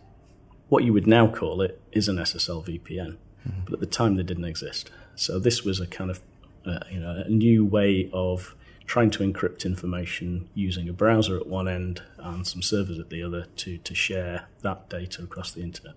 What 0.68 0.84
you 0.84 0.92
would 0.92 1.06
now 1.06 1.26
call 1.26 1.62
it 1.62 1.80
is 1.92 2.08
an 2.08 2.16
SSL 2.16 2.64
VPN, 2.64 3.16
mm-hmm. 3.46 3.60
but 3.64 3.74
at 3.74 3.80
the 3.80 3.86
time 3.86 4.14
they 4.14 4.22
didn't 4.22 4.44
exist. 4.44 4.90
So 5.16 5.38
this 5.38 5.64
was 5.64 5.80
a 5.80 5.86
kind 5.86 6.10
of 6.10 6.20
uh, 6.64 6.80
you 6.90 7.00
know 7.00 7.22
a 7.26 7.28
new 7.28 7.64
way 7.64 8.08
of 8.12 8.54
trying 8.86 9.10
to 9.10 9.22
encrypt 9.22 9.64
information 9.64 10.48
using 10.54 10.88
a 10.88 10.92
browser 10.92 11.36
at 11.36 11.46
one 11.46 11.68
end 11.68 12.02
and 12.18 12.44
some 12.44 12.60
servers 12.60 12.98
at 12.98 13.08
the 13.08 13.22
other 13.22 13.46
to, 13.54 13.78
to 13.78 13.94
share 13.94 14.48
that 14.62 14.90
data 14.90 15.22
across 15.22 15.52
the 15.52 15.62
internet. 15.62 15.94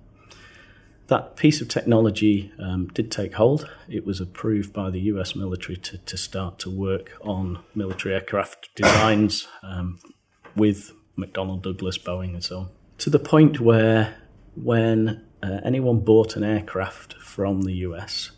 That 1.08 1.36
piece 1.36 1.60
of 1.62 1.68
technology 1.68 2.52
um, 2.60 2.88
did 2.88 3.12
take 3.12 3.34
hold. 3.34 3.70
It 3.90 4.06
was 4.06 4.22
approved 4.22 4.72
by 4.72 4.90
the 4.90 5.02
US 5.02 5.36
military 5.36 5.78
to, 5.78 5.98
to 5.98 6.18
start 6.18 6.60
to 6.60 6.70
work 6.70 7.12
on 7.22 7.60
military 7.76 8.16
aircraft 8.16 8.70
designs 8.76 9.48
um, 9.62 10.00
with 10.56 10.92
McDonnell 11.18 11.62
Douglas, 11.62 11.98
Boeing, 11.98 12.34
and 12.34 12.44
so 12.44 12.60
on. 12.60 12.70
To 13.00 13.10
the 13.10 13.20
point 13.20 13.60
where, 13.60 14.16
when 14.56 15.26
uh, 15.42 15.60
anyone 15.66 16.00
bought 16.00 16.36
an 16.38 16.44
aircraft 16.44 17.16
from 17.16 17.64
the 17.64 17.74
US, 17.88 18.32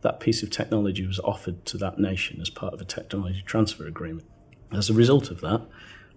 that 0.00 0.18
piece 0.18 0.42
of 0.42 0.50
technology 0.50 1.06
was 1.06 1.20
offered 1.20 1.64
to 1.66 1.78
that 1.78 1.98
nation 1.98 2.40
as 2.40 2.50
part 2.50 2.74
of 2.74 2.80
a 2.80 2.84
technology 2.84 3.42
transfer 3.46 3.86
agreement. 3.86 4.26
As 4.72 4.90
a 4.90 4.94
result 4.94 5.30
of 5.30 5.40
that, 5.42 5.62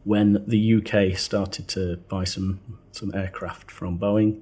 when 0.04 0.44
the 0.48 0.76
UK 0.76 1.18
started 1.18 1.68
to 1.70 1.98
buy 2.10 2.24
some, 2.24 2.60
some 2.92 3.14
aircraft 3.14 3.70
from 3.70 4.00
Boeing, 4.00 4.42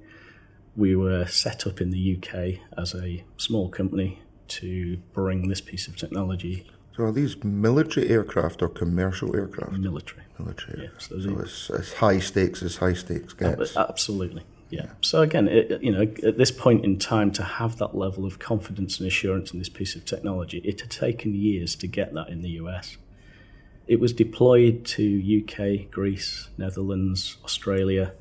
we 0.76 0.94
were 0.96 1.26
set 1.26 1.66
up 1.66 1.80
in 1.80 1.90
the 1.90 2.16
UK 2.16 2.60
as 2.78 2.94
a 2.94 3.24
small 3.36 3.68
company 3.68 4.22
to 4.48 4.96
bring 5.12 5.48
this 5.48 5.60
piece 5.60 5.88
of 5.88 5.96
technology. 5.96 6.66
So 6.96 7.04
are 7.04 7.12
these 7.12 7.42
military 7.44 8.08
aircraft 8.08 8.62
or 8.62 8.68
commercial 8.68 9.34
aircraft? 9.34 9.72
Military. 9.72 10.22
Military. 10.38 10.84
Yeah, 10.84 10.98
so, 10.98 11.20
so 11.20 11.38
it's 11.38 11.70
as 11.70 11.92
high 11.94 12.18
stakes 12.18 12.62
as 12.62 12.76
high 12.76 12.94
stakes 12.94 13.32
gets. 13.32 13.76
Absolutely. 13.76 14.42
Yeah. 14.70 14.86
So 15.00 15.22
again, 15.22 15.48
it, 15.48 15.82
you 15.82 15.90
know, 15.90 16.02
at 16.02 16.38
this 16.38 16.50
point 16.50 16.84
in 16.84 16.98
time, 16.98 17.32
to 17.32 17.42
have 17.42 17.76
that 17.78 17.94
level 17.94 18.24
of 18.24 18.38
confidence 18.38 18.98
and 18.98 19.06
assurance 19.06 19.52
in 19.52 19.58
this 19.58 19.68
piece 19.68 19.96
of 19.96 20.04
technology, 20.04 20.58
it 20.58 20.80
had 20.80 20.90
taken 20.90 21.34
years 21.34 21.74
to 21.76 21.86
get 21.86 22.14
that 22.14 22.28
in 22.28 22.42
the 22.42 22.50
US. 22.50 22.96
It 23.86 23.98
was 23.98 24.12
deployed 24.12 24.84
to 24.86 25.42
UK, 25.42 25.90
Greece, 25.90 26.48
Netherlands, 26.56 27.38
Australia. 27.44 28.12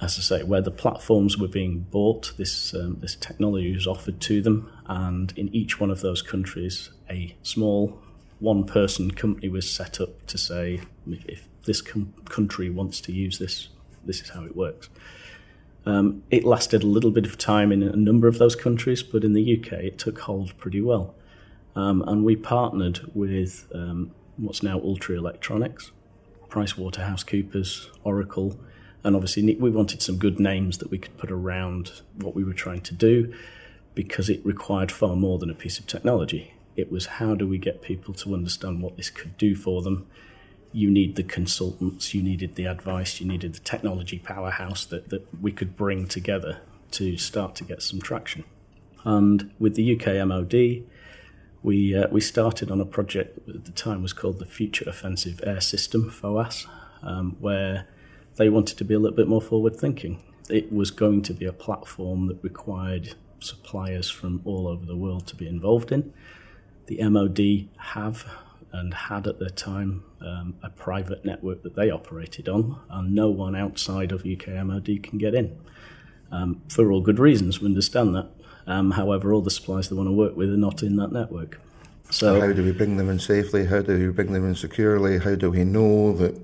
As 0.00 0.18
I 0.18 0.22
say, 0.22 0.42
where 0.42 0.62
the 0.62 0.70
platforms 0.70 1.36
were 1.36 1.48
being 1.48 1.80
bought, 1.90 2.32
this 2.38 2.74
um, 2.74 2.98
this 3.00 3.14
technology 3.16 3.74
was 3.74 3.86
offered 3.86 4.20
to 4.22 4.40
them, 4.40 4.70
and 4.86 5.32
in 5.36 5.54
each 5.54 5.78
one 5.78 5.90
of 5.90 6.00
those 6.00 6.22
countries, 6.22 6.90
a 7.10 7.36
small 7.42 7.98
one-person 8.38 9.10
company 9.10 9.48
was 9.48 9.70
set 9.70 10.00
up 10.00 10.26
to 10.26 10.38
say, 10.38 10.80
if 11.06 11.46
this 11.64 11.82
com- 11.82 12.14
country 12.24 12.70
wants 12.70 13.00
to 13.02 13.12
use 13.12 13.38
this, 13.38 13.68
this 14.04 14.22
is 14.22 14.30
how 14.30 14.44
it 14.44 14.56
works. 14.56 14.88
Um, 15.86 16.22
it 16.30 16.44
lasted 16.44 16.82
a 16.82 16.86
little 16.86 17.10
bit 17.10 17.26
of 17.26 17.38
time 17.38 17.72
in 17.72 17.82
a 17.82 17.96
number 17.96 18.28
of 18.28 18.38
those 18.38 18.56
countries, 18.56 19.02
but 19.02 19.24
in 19.24 19.32
the 19.32 19.58
UK 19.58 19.72
it 19.72 19.98
took 19.98 20.20
hold 20.20 20.56
pretty 20.58 20.80
well. 20.80 21.14
Um, 21.76 22.02
and 22.06 22.24
we 22.24 22.36
partnered 22.36 23.00
with 23.14 23.66
um, 23.74 24.12
what's 24.36 24.62
now 24.62 24.80
Ultra 24.80 25.16
Electronics, 25.16 25.92
PricewaterhouseCoopers, 26.48 27.88
Oracle, 28.04 28.58
and 29.04 29.16
obviously 29.16 29.54
we 29.56 29.70
wanted 29.70 30.02
some 30.02 30.16
good 30.16 30.38
names 30.38 30.78
that 30.78 30.90
we 30.90 30.98
could 30.98 31.16
put 31.18 31.30
around 31.30 32.02
what 32.16 32.34
we 32.34 32.44
were 32.44 32.52
trying 32.52 32.80
to 32.82 32.94
do 32.94 33.32
because 33.94 34.28
it 34.28 34.44
required 34.44 34.92
far 34.92 35.16
more 35.16 35.38
than 35.38 35.50
a 35.50 35.54
piece 35.54 35.78
of 35.78 35.86
technology. 35.86 36.54
It 36.76 36.90
was 36.90 37.06
how 37.06 37.34
do 37.34 37.46
we 37.46 37.58
get 37.58 37.82
people 37.82 38.14
to 38.14 38.34
understand 38.34 38.82
what 38.82 38.96
this 38.96 39.10
could 39.10 39.36
do 39.36 39.54
for 39.54 39.82
them 39.82 40.06
you 40.72 40.90
need 40.90 41.16
the 41.16 41.22
consultants, 41.22 42.14
you 42.14 42.22
needed 42.22 42.54
the 42.54 42.64
advice, 42.64 43.20
you 43.20 43.26
needed 43.26 43.54
the 43.54 43.60
technology 43.60 44.18
powerhouse 44.18 44.84
that, 44.86 45.08
that 45.10 45.26
we 45.40 45.52
could 45.52 45.76
bring 45.76 46.06
together 46.06 46.60
to 46.92 47.16
start 47.16 47.54
to 47.56 47.64
get 47.64 47.82
some 47.82 48.00
traction. 48.00 48.44
And 49.04 49.50
with 49.58 49.74
the 49.74 49.96
UK 49.96 50.26
MOD, 50.26 50.84
we 51.62 51.94
uh, 51.94 52.08
we 52.10 52.20
started 52.20 52.70
on 52.70 52.80
a 52.80 52.86
project 52.86 53.46
that 53.46 53.56
at 53.56 53.64
the 53.64 53.72
time 53.72 54.02
was 54.02 54.12
called 54.12 54.38
the 54.38 54.46
Future 54.46 54.88
Offensive 54.88 55.40
Air 55.44 55.60
System 55.60 56.10
(FOAS), 56.10 56.66
um, 57.02 57.36
where 57.38 57.86
they 58.36 58.48
wanted 58.48 58.78
to 58.78 58.84
be 58.84 58.94
a 58.94 58.98
little 58.98 59.16
bit 59.16 59.28
more 59.28 59.42
forward 59.42 59.76
thinking. 59.76 60.22
It 60.48 60.72
was 60.72 60.90
going 60.90 61.22
to 61.22 61.34
be 61.34 61.46
a 61.46 61.52
platform 61.52 62.26
that 62.28 62.42
required 62.42 63.14
suppliers 63.38 64.10
from 64.10 64.40
all 64.44 64.68
over 64.68 64.84
the 64.84 64.96
world 64.96 65.26
to 65.28 65.36
be 65.36 65.46
involved 65.46 65.92
in. 65.92 66.12
The 66.86 67.02
MOD 67.08 67.68
have 67.78 68.26
and 68.72 68.94
had 68.94 69.26
at 69.26 69.38
the 69.38 69.50
time 69.50 70.04
um, 70.20 70.54
a 70.62 70.70
private 70.70 71.24
network 71.24 71.62
that 71.62 71.74
they 71.74 71.90
operated 71.90 72.48
on, 72.48 72.80
and 72.88 73.14
no 73.14 73.30
one 73.30 73.56
outside 73.56 74.12
of 74.12 74.24
UK 74.24 74.48
MOD 74.64 75.02
can 75.02 75.18
get 75.18 75.34
in. 75.34 75.58
Um, 76.30 76.62
for 76.68 76.92
all 76.92 77.00
good 77.00 77.18
reasons, 77.18 77.60
we 77.60 77.66
understand 77.66 78.14
that. 78.14 78.30
Um, 78.66 78.92
however, 78.92 79.32
all 79.32 79.40
the 79.40 79.50
suppliers 79.50 79.88
they 79.88 79.96
want 79.96 80.08
to 80.08 80.12
work 80.12 80.36
with 80.36 80.52
are 80.52 80.56
not 80.56 80.82
in 80.82 80.96
that 80.96 81.10
network. 81.10 81.60
So, 82.10 82.40
how 82.40 82.52
do 82.52 82.64
we 82.64 82.72
bring 82.72 82.96
them 82.96 83.08
in 83.08 83.18
safely? 83.18 83.66
How 83.66 83.82
do 83.82 83.96
we 83.96 84.12
bring 84.12 84.32
them 84.32 84.48
in 84.48 84.54
securely? 84.54 85.18
How 85.18 85.34
do 85.34 85.50
we 85.50 85.64
know 85.64 86.12
that 86.14 86.36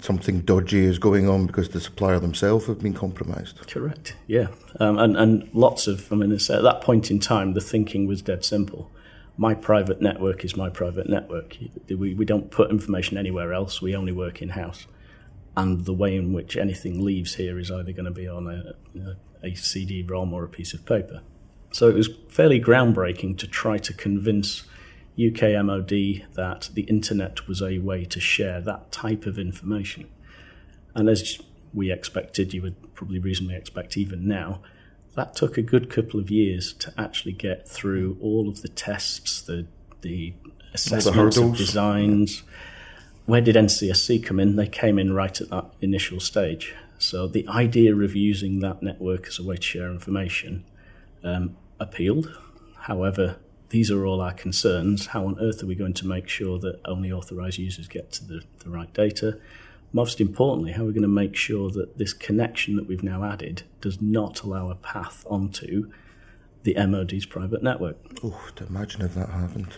something 0.00 0.40
dodgy 0.40 0.84
is 0.84 0.98
going 0.98 1.28
on 1.28 1.46
because 1.46 1.70
the 1.70 1.80
supplier 1.80 2.18
themselves 2.18 2.66
have 2.66 2.80
been 2.80 2.94
compromised? 2.94 3.66
Correct. 3.66 4.16
Yeah, 4.26 4.48
um, 4.80 4.98
and 4.98 5.16
and 5.16 5.48
lots 5.52 5.86
of. 5.86 6.12
I 6.12 6.16
mean, 6.16 6.32
at 6.32 6.46
that 6.46 6.80
point 6.82 7.10
in 7.10 7.20
time, 7.20 7.54
the 7.54 7.60
thinking 7.60 8.06
was 8.06 8.22
dead 8.22 8.44
simple. 8.44 8.90
My 9.36 9.54
private 9.54 10.00
network 10.00 10.44
is 10.44 10.56
my 10.56 10.68
private 10.68 11.08
network. 11.08 11.56
We 11.88 12.14
we 12.14 12.24
don't 12.24 12.50
put 12.50 12.70
information 12.70 13.16
anywhere 13.16 13.52
else. 13.52 13.80
We 13.80 13.94
only 13.94 14.12
work 14.12 14.42
in 14.42 14.50
house 14.50 14.86
and 15.58 15.84
the 15.86 15.92
way 15.92 16.14
in 16.14 16.32
which 16.32 16.56
anything 16.56 17.04
leaves 17.04 17.34
here 17.34 17.58
is 17.58 17.68
either 17.68 17.90
going 17.90 18.04
to 18.04 18.12
be 18.12 18.28
on 18.28 18.46
a, 18.46 19.16
a 19.44 19.56
CD-ROM 19.56 20.32
or 20.32 20.44
a 20.44 20.48
piece 20.48 20.72
of 20.72 20.86
paper. 20.86 21.20
So 21.72 21.88
it 21.88 21.96
was 21.96 22.08
fairly 22.28 22.60
groundbreaking 22.60 23.38
to 23.38 23.48
try 23.48 23.76
to 23.78 23.92
convince 23.92 24.62
UK 25.18 25.64
MOD 25.64 25.90
that 26.34 26.70
the 26.74 26.82
internet 26.88 27.48
was 27.48 27.60
a 27.60 27.78
way 27.78 28.04
to 28.04 28.20
share 28.20 28.60
that 28.60 28.92
type 28.92 29.26
of 29.26 29.38
information. 29.38 30.08
And 30.94 31.08
as 31.08 31.40
we 31.74 31.90
expected, 31.90 32.54
you 32.54 32.62
would 32.62 32.94
probably 32.94 33.18
reasonably 33.18 33.56
expect 33.56 33.96
even 33.96 34.26
now, 34.26 34.60
that 35.14 35.34
took 35.34 35.58
a 35.58 35.62
good 35.62 35.90
couple 35.90 36.20
of 36.20 36.30
years 36.30 36.72
to 36.74 36.92
actually 36.96 37.32
get 37.32 37.68
through 37.68 38.16
all 38.20 38.48
of 38.48 38.62
the 38.62 38.68
tests, 38.68 39.42
the 39.42 39.66
the 40.02 40.34
assessments 40.72 41.36
the 41.36 41.44
of 41.44 41.56
designs. 41.56 42.42
Yeah 42.42 42.54
where 43.28 43.42
did 43.42 43.56
NCSC 43.56 44.24
come 44.24 44.40
in? 44.40 44.56
They 44.56 44.66
came 44.66 44.98
in 44.98 45.12
right 45.12 45.38
at 45.38 45.50
that 45.50 45.66
initial 45.82 46.18
stage. 46.18 46.74
So 46.98 47.26
the 47.26 47.46
idea 47.46 47.94
of 47.94 48.16
using 48.16 48.60
that 48.60 48.82
network 48.82 49.26
as 49.26 49.38
a 49.38 49.42
way 49.42 49.56
to 49.56 49.62
share 49.62 49.90
information 49.90 50.64
um, 51.22 51.54
appealed. 51.78 52.34
However, 52.78 53.36
these 53.70 53.90
are 53.90 54.06
all 54.06 54.20
our 54.20 54.32
concerns. 54.32 55.06
How 55.06 55.26
on 55.26 55.38
earth 55.40 55.62
are 55.62 55.66
we 55.66 55.74
going 55.74 55.94
to 55.94 56.06
make 56.06 56.28
sure 56.28 56.58
that 56.60 56.80
only 56.84 57.12
authorized 57.12 57.58
users 57.58 57.88
get 57.88 58.12
to 58.12 58.24
the, 58.24 58.42
the 58.64 58.70
right 58.70 58.92
data? 58.94 59.38
Most 59.92 60.20
importantly, 60.20 60.72
how 60.72 60.82
are 60.82 60.86
we 60.86 60.92
going 60.92 61.02
to 61.02 61.08
make 61.08 61.34
sure 61.34 61.70
that 61.70 61.98
this 61.98 62.12
connection 62.12 62.76
that 62.76 62.86
we've 62.86 63.02
now 63.02 63.24
added 63.24 63.62
does 63.80 64.00
not 64.02 64.42
allow 64.42 64.70
a 64.70 64.74
path 64.74 65.24
onto 65.28 65.90
the 66.62 66.74
MOD's 66.74 67.26
private 67.26 67.62
network? 67.62 67.96
Oh, 68.22 68.48
imagine 68.68 69.02
if 69.02 69.14
that 69.14 69.30
happened. 69.30 69.74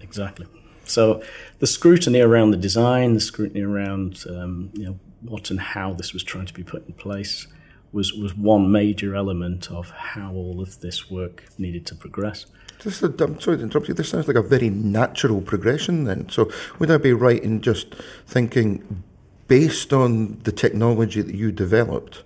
Exactly. 0.00 0.46
So 0.84 1.22
the 1.60 1.66
scrutiny 1.66 2.20
around 2.20 2.50
the 2.50 2.56
design, 2.56 3.14
the 3.14 3.20
scrutiny 3.20 3.62
around 3.62 4.24
um, 4.28 4.70
you 4.74 4.86
know 4.86 4.98
what 5.22 5.50
and 5.50 5.60
how 5.60 5.94
this 5.94 6.12
was 6.12 6.22
trying 6.22 6.46
to 6.46 6.54
be 6.54 6.62
put 6.62 6.86
in 6.86 6.92
place 6.94 7.46
was 7.92 8.12
was 8.12 8.36
one 8.36 8.70
major 8.70 9.14
element 9.14 9.70
of 9.70 9.90
how 9.90 10.32
all 10.32 10.60
of 10.60 10.80
this 10.80 11.10
work 11.10 11.44
needed 11.58 11.86
to 11.86 11.94
progress. 11.94 12.46
This, 12.82 13.02
I'm 13.02 13.40
sorry 13.40 13.56
to 13.58 13.62
interrupt 13.62 13.88
you. 13.88 13.94
This 13.94 14.10
sounds 14.10 14.28
like 14.28 14.36
a 14.36 14.42
very 14.42 14.70
natural 14.70 15.40
progression. 15.40 16.04
Then, 16.04 16.28
so 16.28 16.50
would 16.78 16.90
I 16.90 16.98
be 16.98 17.12
right 17.12 17.42
in 17.42 17.60
just 17.60 17.94
thinking, 18.26 19.02
based 19.48 19.92
on 19.92 20.38
the 20.42 20.52
technology 20.52 21.22
that 21.22 21.34
you 21.34 21.52
developed 21.52 22.24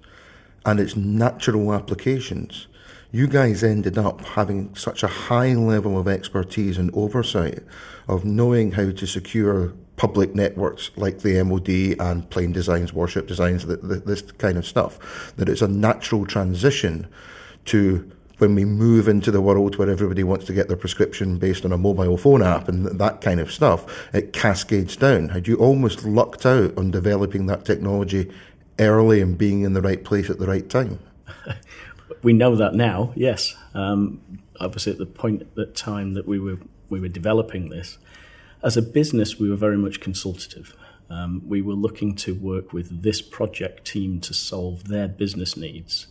and 0.66 0.80
its 0.80 0.96
natural 0.96 1.72
applications, 1.72 2.66
you 3.10 3.26
guys 3.26 3.64
ended 3.64 3.96
up 3.96 4.20
having 4.20 4.74
such 4.74 5.02
a 5.02 5.08
high 5.08 5.54
level 5.54 5.98
of 5.98 6.06
expertise 6.08 6.76
and 6.76 6.90
oversight 6.94 7.60
of 8.06 8.24
knowing 8.24 8.72
how 8.72 8.90
to 8.90 9.06
secure 9.06 9.72
public 9.96 10.34
networks 10.34 10.90
like 10.96 11.20
the 11.20 11.42
MOD 11.42 11.98
and 12.00 12.28
plane 12.30 12.52
designs, 12.52 12.92
warship 12.92 13.26
designs, 13.26 13.66
this 13.66 14.22
kind 14.22 14.58
of 14.58 14.66
stuff, 14.66 15.34
that 15.36 15.48
it's 15.48 15.62
a 15.62 15.68
natural 15.68 16.24
transition 16.26 17.06
to 17.64 18.10
when 18.38 18.54
we 18.54 18.64
move 18.64 19.08
into 19.08 19.30
the 19.30 19.40
world 19.40 19.76
where 19.76 19.90
everybody 19.90 20.24
wants 20.24 20.46
to 20.46 20.52
get 20.52 20.68
their 20.68 20.76
prescription 20.76 21.38
based 21.38 21.64
on 21.64 21.72
a 21.72 21.78
mobile 21.78 22.16
phone 22.16 22.42
app 22.42 22.68
and 22.68 22.86
that 22.86 23.20
kind 23.20 23.40
of 23.40 23.52
stuff, 23.52 24.08
it 24.14 24.32
cascades 24.32 24.96
down. 24.96 25.30
Had 25.30 25.48
you 25.48 25.56
almost 25.56 26.04
lucked 26.04 26.46
out 26.46 26.76
on 26.78 26.90
developing 26.90 27.46
that 27.46 27.64
technology 27.64 28.32
early 28.78 29.20
and 29.20 29.36
being 29.36 29.62
in 29.62 29.72
the 29.72 29.82
right 29.82 30.04
place 30.04 30.30
at 30.30 30.38
the 30.38 30.46
right 30.46 30.68
time? 30.68 31.00
we 32.22 32.32
know 32.32 32.54
that 32.56 32.74
now. 32.74 33.12
Yes, 33.16 33.54
um, 33.74 34.20
obviously 34.60 34.92
at 34.92 34.98
the 34.98 35.06
point 35.06 35.46
at 35.58 35.74
time 35.74 36.14
that 36.14 36.26
we 36.26 36.38
were 36.38 36.58
we 36.88 37.00
were 37.00 37.08
developing 37.08 37.68
this, 37.68 37.98
as 38.62 38.76
a 38.76 38.82
business, 38.82 39.38
we 39.38 39.50
were 39.50 39.56
very 39.56 39.76
much 39.76 40.00
consultative. 40.00 40.74
Um, 41.10 41.42
we 41.46 41.62
were 41.62 41.74
looking 41.74 42.14
to 42.16 42.34
work 42.34 42.72
with 42.72 43.02
this 43.02 43.22
project 43.22 43.86
team 43.86 44.20
to 44.20 44.34
solve 44.34 44.88
their 44.88 45.08
business 45.08 45.56
needs, 45.56 46.06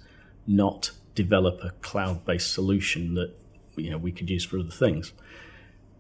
not 0.46 0.92
develop 1.24 1.60
a 1.64 1.72
cloud-based 1.82 2.52
solution 2.54 3.16
that 3.16 3.32
you 3.76 3.90
know 3.92 3.98
we 3.98 4.12
could 4.12 4.30
use 4.30 4.46
for 4.46 4.58
other 4.60 4.78
things. 4.86 5.14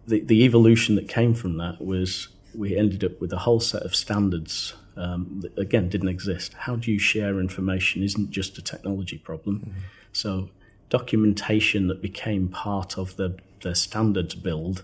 The 0.08 0.20
the 0.22 0.40
evolution 0.46 0.96
that 0.96 1.08
came 1.08 1.34
from 1.34 1.58
that 1.58 1.82
was 1.82 2.30
we 2.56 2.78
ended 2.78 3.04
up 3.04 3.20
with 3.22 3.34
a 3.34 3.40
whole 3.46 3.60
set 3.60 3.84
of 3.84 3.94
standards 3.96 4.74
um, 4.96 5.42
that 5.42 5.58
again 5.58 5.90
didn't 5.90 6.14
exist. 6.18 6.54
How 6.66 6.76
do 6.76 6.92
you 6.92 7.00
share 7.00 7.40
information 7.40 8.04
isn't 8.04 8.32
just 8.32 8.58
a 8.58 8.62
technology 8.62 9.18
problem. 9.18 9.56
Mm-hmm. 9.60 9.80
So 10.14 10.50
documentation 10.90 11.88
that 11.88 12.02
became 12.02 12.48
part 12.48 12.98
of 12.98 13.16
the, 13.18 13.38
the 13.62 13.76
standards 13.76 14.36
build, 14.36 14.84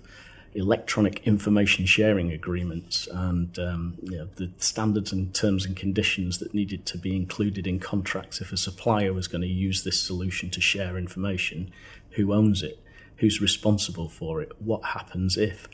electronic 0.56 1.26
information 1.26 1.86
sharing 1.86 2.32
agreements, 2.32 3.08
and 3.12 3.58
um, 3.60 3.98
you 4.04 4.18
know, 4.18 4.30
the 4.36 4.52
standards 4.58 5.12
and 5.12 5.34
terms 5.34 5.66
and 5.66 5.76
conditions 5.76 6.40
that 6.40 6.54
needed 6.54 6.86
to 6.88 6.98
be 6.98 7.16
included 7.16 7.68
in 7.68 7.80
contracts 7.80 8.42
if 8.42 8.52
a 8.52 8.58
supplier 8.58 9.14
was 9.14 9.28
going 9.28 9.42
to 9.42 9.48
use 9.48 9.84
this 9.84 10.00
solution 10.00 10.50
to 10.52 10.62
share 10.62 10.98
information, 10.98 11.72
who 12.12 12.34
owns 12.34 12.62
it, 12.62 12.80
who's 13.18 13.42
responsible 13.42 14.10
for 14.10 14.42
it, 14.42 14.52
what 14.60 14.84
happens 14.84 15.38
if. 15.38 15.68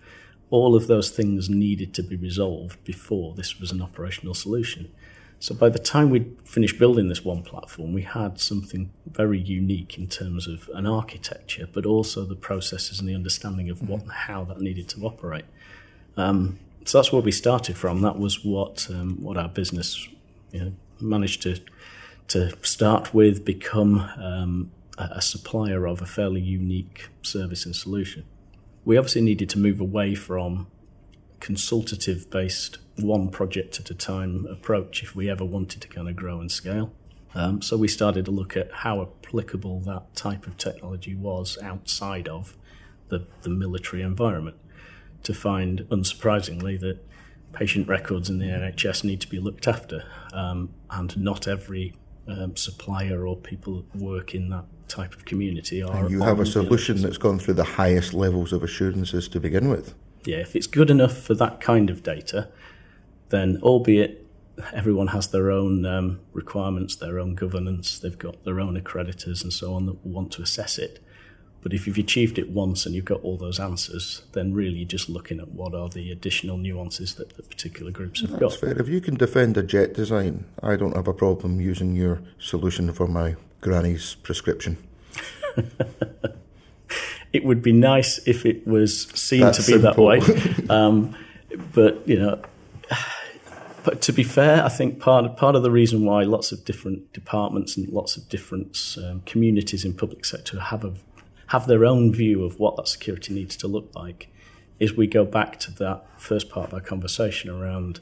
All 0.51 0.75
of 0.75 0.87
those 0.87 1.11
things 1.11 1.47
needed 1.47 1.93
to 1.93 2.01
be 2.01 2.15
resolved 2.15 2.83
before 2.83 3.35
this 3.35 3.59
was 3.59 3.71
an 3.71 3.83
operational 3.83 4.33
solution. 4.33 4.91
So 5.39 5.55
by 5.55 5.69
the 5.69 5.79
time 5.79 6.09
we'd 6.09 6.37
finished 6.43 6.77
building 6.77 7.07
this 7.07 7.23
one 7.23 7.43
platform, 7.43 7.93
we 7.93 8.01
had 8.01 8.39
something 8.41 8.91
very 9.05 9.39
unique 9.39 9.97
in 9.97 10.07
terms 10.07 10.47
of 10.47 10.69
an 10.73 10.85
architecture, 10.85 11.67
but 11.71 11.85
also 11.85 12.25
the 12.25 12.35
processes 12.35 12.99
and 12.99 13.07
the 13.07 13.15
understanding 13.15 13.69
of 13.69 13.87
what 13.87 14.01
and 14.01 14.11
how 14.11 14.43
that 14.45 14.59
needed 14.59 14.89
to 14.89 15.05
operate. 15.05 15.45
Um, 16.17 16.59
so 16.83 16.97
that's 16.97 17.13
where 17.13 17.21
we 17.21 17.31
started 17.31 17.77
from. 17.77 18.01
That 18.01 18.19
was 18.19 18.43
what 18.43 18.87
um, 18.89 19.21
what 19.21 19.37
our 19.37 19.47
business 19.47 20.07
you 20.51 20.59
know, 20.59 20.73
managed 20.99 21.41
to 21.43 21.59
to 22.29 22.53
start 22.61 23.13
with, 23.13 23.45
become 23.45 23.99
um, 24.17 24.71
a, 24.97 25.03
a 25.15 25.21
supplier 25.21 25.87
of 25.87 26.01
a 26.01 26.05
fairly 26.05 26.41
unique 26.41 27.09
service 27.21 27.65
and 27.65 27.75
solution. 27.75 28.25
We 28.85 28.97
obviously 28.97 29.21
needed 29.21 29.49
to 29.51 29.59
move 29.59 29.79
away 29.79 30.15
from 30.15 30.67
consultative 31.39 32.29
based 32.29 32.77
one 32.97 33.29
project 33.29 33.79
at 33.79 33.89
a 33.89 33.93
time 33.93 34.45
approach 34.49 35.03
if 35.03 35.15
we 35.15 35.29
ever 35.29 35.45
wanted 35.45 35.81
to 35.81 35.87
kind 35.87 36.09
of 36.09 36.15
grow 36.15 36.39
and 36.39 36.51
scale. 36.51 36.91
Um, 37.35 37.61
so 37.61 37.77
we 37.77 37.87
started 37.87 38.25
to 38.25 38.31
look 38.31 38.57
at 38.57 38.71
how 38.71 39.01
applicable 39.01 39.81
that 39.81 40.15
type 40.15 40.47
of 40.47 40.57
technology 40.57 41.15
was 41.15 41.57
outside 41.61 42.27
of 42.27 42.57
the, 43.09 43.27
the 43.43 43.49
military 43.49 44.01
environment 44.01 44.57
to 45.23 45.33
find, 45.33 45.81
unsurprisingly, 45.89 46.79
that 46.79 46.99
patient 47.53 47.87
records 47.87 48.29
in 48.29 48.39
the 48.39 48.45
NHS 48.45 49.03
need 49.03 49.21
to 49.21 49.27
be 49.27 49.39
looked 49.39 49.67
after, 49.67 50.03
um, 50.33 50.69
and 50.89 51.17
not 51.17 51.47
every 51.47 51.93
um, 52.27 52.55
supplier 52.55 53.27
or 53.27 53.35
people 53.35 53.81
that 53.81 53.99
work 53.99 54.33
in 54.33 54.49
that 54.49 54.65
type 54.87 55.13
of 55.13 55.25
community 55.25 55.83
are. 55.83 56.05
And 56.05 56.11
you 56.11 56.21
have 56.21 56.39
a 56.39 56.45
solution 56.45 57.01
that's 57.01 57.17
gone 57.17 57.37
through 57.39 57.55
the 57.55 57.63
highest 57.63 58.13
levels 58.13 58.53
of 58.53 58.63
assurances 58.63 59.27
to 59.29 59.39
begin 59.39 59.69
with 59.69 59.93
yeah, 60.25 60.37
if 60.37 60.55
it's 60.55 60.67
good 60.67 60.89
enough 60.89 61.17
for 61.17 61.33
that 61.35 61.61
kind 61.61 61.89
of 61.89 62.03
data, 62.03 62.49
then 63.29 63.59
albeit 63.61 64.25
everyone 64.73 65.07
has 65.07 65.29
their 65.29 65.51
own 65.51 65.85
um, 65.85 66.19
requirements, 66.33 66.95
their 66.95 67.19
own 67.19 67.35
governance, 67.35 67.99
they've 67.99 68.17
got 68.17 68.43
their 68.43 68.59
own 68.59 68.79
accreditors 68.79 69.43
and 69.43 69.53
so 69.53 69.73
on 69.73 69.85
that 69.85 70.05
want 70.05 70.31
to 70.33 70.41
assess 70.41 70.77
it. 70.77 70.99
But 71.61 71.73
if 71.73 71.85
you've 71.85 71.97
achieved 71.97 72.39
it 72.39 72.49
once 72.49 72.85
and 72.85 72.95
you've 72.95 73.05
got 73.05 73.21
all 73.21 73.37
those 73.37 73.59
answers, 73.59 74.23
then 74.31 74.53
really 74.53 74.77
you're 74.77 74.87
just 74.87 75.09
looking 75.09 75.39
at 75.39 75.49
what 75.49 75.75
are 75.75 75.89
the 75.89 76.09
additional 76.11 76.57
nuances 76.57 77.15
that 77.15 77.35
the 77.35 77.43
particular 77.43 77.91
groups 77.91 78.21
have 78.21 78.31
That's 78.31 78.39
got. 78.39 78.53
fair. 78.53 78.79
If 78.79 78.87
you 78.87 79.01
can 79.01 79.15
defend 79.15 79.57
a 79.57 79.63
jet 79.63 79.93
design, 79.93 80.45
I 80.63 80.77
don't 80.77 80.95
have 80.95 81.07
a 81.07 81.13
problem 81.13 81.59
using 81.59 81.95
your 81.95 82.21
solution 82.37 82.93
for 82.93 83.07
my 83.07 83.35
granny's 83.59 84.15
prescription. 84.15 84.77
it 87.33 87.43
would 87.43 87.61
be 87.61 87.71
nice 87.71 88.19
if 88.27 88.45
it 88.45 88.65
was 88.67 89.07
seen 89.09 89.41
That's 89.41 89.65
to 89.65 89.71
be 89.71 89.81
simple. 89.81 90.07
that 90.07 90.27
way. 90.27 90.65
Um, 90.69 91.15
but 91.73 92.07
you 92.07 92.19
know, 92.19 92.39
but 93.83 94.01
to 94.03 94.13
be 94.13 94.23
fair, 94.23 94.63
I 94.63 94.69
think 94.69 94.99
part 94.99 95.25
of, 95.25 95.35
part 95.35 95.55
of 95.55 95.63
the 95.63 95.71
reason 95.71 96.05
why 96.05 96.23
lots 96.23 96.51
of 96.51 96.63
different 96.63 97.11
departments 97.13 97.75
and 97.75 97.89
lots 97.89 98.17
of 98.17 98.29
different 98.29 98.95
um, 99.03 99.21
communities 99.25 99.83
in 99.83 99.93
public 99.93 100.25
sector 100.25 100.59
have 100.59 100.83
a, 100.83 100.93
have 101.47 101.65
their 101.65 101.85
own 101.85 102.13
view 102.13 102.43
of 102.43 102.59
what 102.59 102.75
that 102.77 102.87
security 102.87 103.33
needs 103.33 103.55
to 103.57 103.67
look 103.67 103.89
like 103.95 104.27
is 104.79 104.95
we 104.95 105.07
go 105.07 105.25
back 105.25 105.59
to 105.59 105.71
that 105.71 106.05
first 106.17 106.49
part 106.49 106.67
of 106.67 106.73
our 106.73 106.81
conversation 106.81 107.49
around 107.49 107.99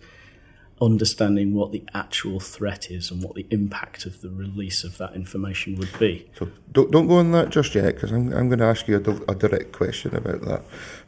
understanding 0.81 1.53
what 1.53 1.71
the 1.71 1.83
actual 1.93 2.39
threat 2.39 2.91
is 2.91 3.09
and 3.09 3.23
what 3.23 3.35
the 3.35 3.47
impact 3.49 4.05
of 4.05 4.21
the 4.21 4.29
release 4.29 4.83
of 4.83 4.97
that 4.97 5.13
information 5.15 5.75
would 5.77 5.97
be. 5.97 6.29
So 6.37 6.49
don't, 6.71 6.91
don't 6.91 7.07
go 7.07 7.15
on 7.15 7.31
that 7.31 7.49
just 7.49 7.73
yet, 7.73 7.95
because 7.95 8.11
I'm, 8.11 8.31
I'm 8.33 8.47
going 8.47 8.59
to 8.59 8.65
ask 8.65 8.87
you 8.87 8.95
a, 8.97 9.31
a, 9.31 9.35
direct 9.35 9.71
question 9.71 10.15
about 10.15 10.41
that. 10.41 10.61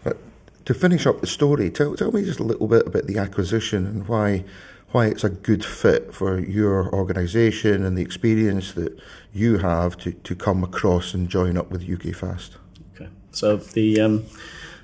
But 0.03 0.17
to 0.65 0.73
finish 0.73 1.05
up 1.05 1.21
the 1.21 1.27
story, 1.27 1.69
tell, 1.69 1.95
tell 1.95 2.12
me 2.12 2.23
just 2.23 2.39
a 2.39 2.43
little 2.43 2.67
bit 2.67 2.88
about 2.88 3.05
the 3.05 3.17
acquisition 3.17 3.86
and 3.86 4.08
why 4.08 4.43
why 4.91 5.05
it's 5.05 5.23
a 5.23 5.29
good 5.29 5.63
fit 5.63 6.13
for 6.13 6.39
your 6.39 6.91
organisation 6.93 7.86
and 7.86 7.95
the 7.95 8.01
experience 8.01 8.71
that 8.73 8.99
you 9.32 9.60
have 9.60 9.95
to, 9.97 10.12
to 10.12 10.36
come 10.36 10.63
across 10.63 11.13
and 11.13 11.29
join 11.29 11.58
up 11.58 11.69
with 11.69 11.88
UK 11.88 12.15
Fast. 12.15 12.58
Okay, 12.95 13.10
so 13.32 13.58
the 13.58 14.01
um, 14.01 14.25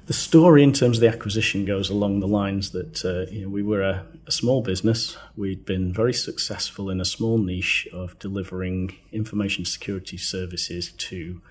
the 0.05 0.13
story 0.13 0.61
in 0.61 0.71
terms 0.71 0.97
of 0.97 1.01
the 1.01 1.07
acquisition 1.07 1.65
goes 1.65 1.89
along 1.89 2.19
the 2.19 2.27
lines 2.27 2.71
that 2.71 3.03
uh, 3.03 3.31
you 3.31 3.43
know, 3.43 3.49
we 3.49 3.63
were 3.63 3.81
a, 3.81 4.05
a, 4.27 4.31
small 4.31 4.61
business. 4.61 5.17
We'd 5.35 5.65
been 5.65 5.91
very 5.91 6.13
successful 6.13 6.89
in 6.91 7.01
a 7.01 7.05
small 7.05 7.39
niche 7.39 7.87
of 7.91 8.17
delivering 8.19 8.95
information 9.11 9.65
security 9.65 10.17
services 10.17 10.91
to 10.91 11.41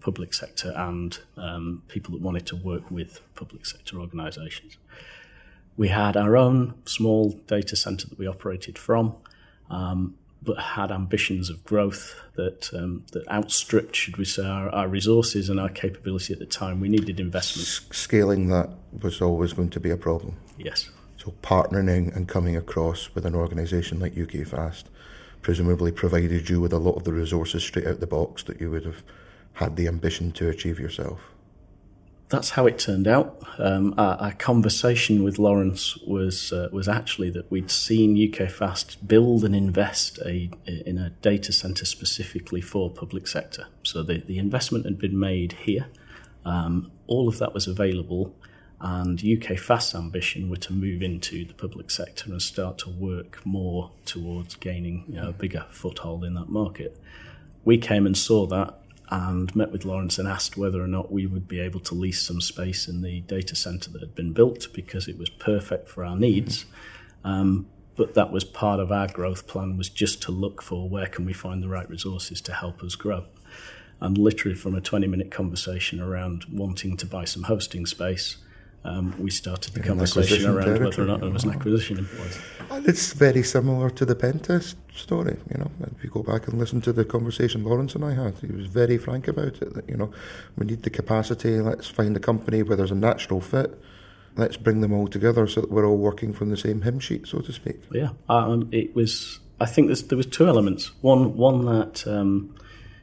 public 0.00 0.32
sector 0.32 0.72
and 0.76 1.18
um, 1.36 1.82
people 1.88 2.12
that 2.12 2.22
wanted 2.22 2.46
to 2.46 2.56
work 2.56 2.88
with 2.90 3.20
public 3.34 3.66
sector 3.66 3.98
organisations. 3.98 4.76
We 5.76 5.88
had 5.88 6.16
our 6.16 6.36
own 6.36 6.74
small 6.84 7.30
data 7.46 7.74
centre 7.74 8.08
that 8.08 8.18
we 8.18 8.26
operated 8.28 8.78
from. 8.78 9.16
Um, 9.70 10.16
but 10.42 10.58
had 10.58 10.90
ambitions 10.90 11.50
of 11.50 11.64
growth 11.64 12.14
that 12.36 12.72
um, 12.72 13.04
that 13.12 13.26
outstripped, 13.28 13.96
should 13.96 14.16
we 14.16 14.24
say, 14.24 14.44
our, 14.44 14.68
our, 14.70 14.88
resources 14.88 15.48
and 15.48 15.58
our 15.58 15.68
capability 15.68 16.32
at 16.32 16.38
the 16.38 16.46
time. 16.46 16.80
We 16.80 16.88
needed 16.88 17.18
investment. 17.18 17.66
S- 17.66 17.86
scaling 17.90 18.48
that 18.48 18.70
was 19.02 19.20
always 19.20 19.52
going 19.52 19.70
to 19.70 19.80
be 19.80 19.90
a 19.90 19.96
problem. 19.96 20.36
Yes. 20.56 20.90
So 21.16 21.34
partnering 21.42 22.14
and 22.14 22.28
coming 22.28 22.56
across 22.56 23.14
with 23.14 23.26
an 23.26 23.34
organisation 23.34 23.98
like 23.98 24.16
UK 24.16 24.46
Fast 24.46 24.88
presumably 25.42 25.92
provided 25.92 26.48
you 26.48 26.60
with 26.60 26.72
a 26.72 26.78
lot 26.78 26.96
of 26.96 27.04
the 27.04 27.12
resources 27.12 27.64
straight 27.64 27.86
out 27.86 28.00
the 28.00 28.06
box 28.06 28.42
that 28.44 28.60
you 28.60 28.70
would 28.70 28.84
have 28.84 29.02
had 29.54 29.76
the 29.76 29.88
ambition 29.88 30.30
to 30.32 30.48
achieve 30.48 30.78
yourself 30.78 31.32
that's 32.28 32.50
how 32.50 32.66
it 32.66 32.78
turned 32.78 33.08
out. 33.08 33.42
Um, 33.58 33.94
our, 33.96 34.16
our, 34.16 34.32
conversation 34.32 35.24
with 35.24 35.38
Lawrence 35.38 35.96
was 36.06 36.52
uh, 36.52 36.68
was 36.70 36.88
actually 36.88 37.30
that 37.30 37.50
we'd 37.50 37.70
seen 37.70 38.16
UK 38.16 38.50
Fast 38.50 39.06
build 39.08 39.44
and 39.44 39.54
invest 39.54 40.18
a, 40.24 40.50
in 40.66 40.98
a 40.98 41.10
data 41.22 41.52
center 41.52 41.86
specifically 41.86 42.60
for 42.60 42.90
public 42.90 43.26
sector. 43.26 43.66
So 43.82 44.02
the, 44.02 44.18
the 44.18 44.38
investment 44.38 44.84
had 44.84 44.98
been 44.98 45.18
made 45.18 45.52
here. 45.52 45.86
Um, 46.44 46.90
all 47.06 47.28
of 47.28 47.38
that 47.38 47.54
was 47.54 47.66
available, 47.66 48.34
and 48.80 49.22
UK 49.22 49.58
Fast's 49.58 49.94
ambition 49.94 50.50
were 50.50 50.56
to 50.56 50.72
move 50.72 51.02
into 51.02 51.44
the 51.46 51.54
public 51.54 51.90
sector 51.90 52.30
and 52.30 52.40
start 52.40 52.78
to 52.78 52.90
work 52.90 53.44
more 53.44 53.90
towards 54.04 54.54
gaining 54.54 55.04
you 55.08 55.16
know, 55.16 55.30
a 55.30 55.32
bigger 55.32 55.66
foothold 55.70 56.24
in 56.24 56.34
that 56.34 56.48
market. 56.50 57.00
We 57.64 57.78
came 57.78 58.06
and 58.06 58.16
saw 58.16 58.46
that 58.46 58.78
and 59.10 59.54
met 59.56 59.72
with 59.72 59.84
Lawrence 59.84 60.18
and 60.18 60.28
asked 60.28 60.56
whether 60.56 60.82
or 60.82 60.86
not 60.86 61.10
we 61.10 61.26
would 61.26 61.48
be 61.48 61.60
able 61.60 61.80
to 61.80 61.94
lease 61.94 62.22
some 62.22 62.40
space 62.40 62.88
in 62.88 63.00
the 63.00 63.20
data 63.22 63.56
center 63.56 63.90
that 63.90 64.02
had 64.02 64.14
been 64.14 64.32
built 64.32 64.68
because 64.74 65.08
it 65.08 65.18
was 65.18 65.30
perfect 65.30 65.88
for 65.88 66.04
our 66.04 66.16
needs. 66.16 66.66
Um, 67.24 67.66
but 67.96 68.14
that 68.14 68.30
was 68.30 68.44
part 68.44 68.80
of 68.80 68.92
our 68.92 69.08
growth 69.08 69.46
plan 69.46 69.76
was 69.76 69.88
just 69.88 70.22
to 70.22 70.32
look 70.32 70.62
for 70.62 70.88
where 70.88 71.06
can 71.06 71.24
we 71.24 71.32
find 71.32 71.62
the 71.62 71.68
right 71.68 71.88
resources 71.88 72.40
to 72.42 72.52
help 72.52 72.82
us 72.82 72.94
grow. 72.94 73.24
And 74.00 74.16
literally 74.16 74.54
from 74.54 74.74
a 74.74 74.80
20 74.80 75.06
minute 75.06 75.30
conversation 75.30 76.00
around 76.00 76.44
wanting 76.52 76.96
to 76.98 77.06
buy 77.06 77.24
some 77.24 77.44
hosting 77.44 77.86
space, 77.86 78.36
um, 78.84 79.14
we 79.18 79.30
started 79.30 79.74
the 79.74 79.80
conversation 79.80 80.50
around 80.50 80.84
whether 80.84 81.02
or 81.02 81.06
not 81.06 81.20
there 81.20 81.30
was 81.30 81.44
an 81.44 81.50
acquisition 81.50 81.98
in. 81.98 82.08
It's 82.86 83.12
very 83.12 83.42
similar 83.42 83.90
to 83.90 84.04
the 84.04 84.14
Pentest 84.14 84.76
story. 84.94 85.36
You 85.50 85.58
know, 85.58 85.70
if 85.96 86.04
you 86.04 86.10
go 86.10 86.22
back 86.22 86.48
and 86.48 86.58
listen 86.58 86.80
to 86.82 86.92
the 86.92 87.04
conversation 87.04 87.64
Lawrence 87.64 87.94
and 87.94 88.04
I 88.04 88.14
had, 88.14 88.34
he 88.36 88.46
was 88.48 88.66
very 88.66 88.98
frank 88.98 89.26
about 89.26 89.60
it. 89.62 89.74
That 89.74 89.88
you 89.88 89.96
know, 89.96 90.12
we 90.56 90.66
need 90.66 90.82
the 90.82 90.90
capacity. 90.90 91.60
Let's 91.60 91.88
find 91.88 92.16
a 92.16 92.20
company 92.20 92.62
where 92.62 92.76
there's 92.76 92.90
a 92.90 92.96
natural 92.96 93.40
fit. 93.40 93.78
Let's 94.36 94.56
bring 94.56 94.80
them 94.80 94.92
all 94.92 95.08
together 95.08 95.48
so 95.48 95.62
that 95.62 95.70
we're 95.70 95.86
all 95.86 95.96
working 95.96 96.32
from 96.32 96.50
the 96.50 96.56
same 96.56 96.82
hymn 96.82 97.00
sheet, 97.00 97.26
so 97.26 97.40
to 97.40 97.52
speak. 97.52 97.80
Yeah, 97.92 98.10
um, 98.28 98.68
it 98.70 98.94
was. 98.94 99.40
I 99.60 99.66
think 99.66 99.88
there 100.08 100.16
was 100.16 100.26
two 100.26 100.46
elements. 100.46 100.92
One, 101.00 101.36
one 101.36 101.64
that 101.64 102.06
um, 102.06 102.54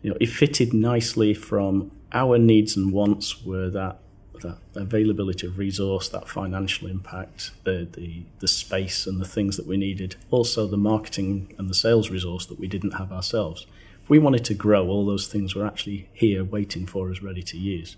you 0.01 0.11
know, 0.11 0.17
it 0.21 0.29
fitted 0.29 0.73
nicely 0.73 1.33
from 1.33 1.91
our 2.13 2.38
needs 2.38 2.77
and 2.77 2.93
wants 2.93 3.43
were 3.43 3.69
that 3.71 3.99
that 4.41 4.58
availability 4.76 5.48
of 5.48 5.58
resource, 5.58 6.10
that 6.10 6.28
financial 6.28 6.88
impact, 6.88 7.52
the, 7.63 7.88
the, 7.91 8.24
the 8.39 8.48
space 8.48 9.08
and 9.08 9.19
the 9.19 9.26
things 9.26 9.58
that 9.58 9.65
we 9.65 9.78
needed, 9.78 10.15
also 10.32 10.67
the 10.67 10.78
marketing 10.78 11.54
and 11.58 11.69
the 11.69 11.74
sales 11.74 12.10
resource 12.10 12.45
that 12.45 12.60
we 12.60 12.67
didn't 12.67 12.91
have 12.91 13.12
ourselves. 13.12 13.65
If 14.04 14.10
we 14.10 14.19
wanted 14.19 14.45
to 14.45 14.54
grow, 14.54 14.88
all 14.88 15.06
those 15.06 15.28
things 15.28 15.56
were 15.56 15.65
actually 15.65 16.10
here 16.13 16.43
waiting 16.43 16.86
for 16.86 17.10
us, 17.12 17.21
ready 17.21 17.43
to 17.43 17.58
use. 17.58 17.98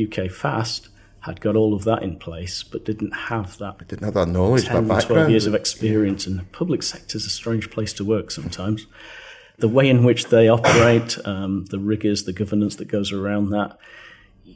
UK 0.00 0.30
Fast 0.30 0.88
had 1.20 1.40
got 1.40 1.56
all 1.56 1.74
of 1.74 1.84
that 1.84 2.02
in 2.02 2.16
place, 2.18 2.62
but 2.62 2.84
didn't 2.84 3.12
have 3.12 3.58
that. 3.58 3.76
It 3.80 3.88
didn't 3.88 4.04
have 4.04 4.14
that 4.14 4.28
knowledge, 4.28 4.66
10, 4.66 4.74
that 4.74 4.88
background. 4.88 5.08
12 5.08 5.30
years 5.30 5.46
of 5.46 5.54
experience, 5.54 6.26
yeah. 6.26 6.30
and 6.30 6.40
the 6.40 6.44
public 6.44 6.82
sector 6.82 7.16
is 7.16 7.26
a 7.26 7.30
strange 7.30 7.70
place 7.70 7.92
to 7.94 8.04
work 8.04 8.30
sometimes. 8.30 8.86
the 9.58 9.68
way 9.68 9.88
in 9.88 10.04
which 10.04 10.26
they 10.26 10.48
operate, 10.48 11.18
um, 11.26 11.64
the 11.66 11.78
rigors, 11.78 12.24
the 12.24 12.32
governance 12.32 12.76
that 12.76 12.86
goes 12.86 13.12
around 13.12 13.50
that, 13.50 13.76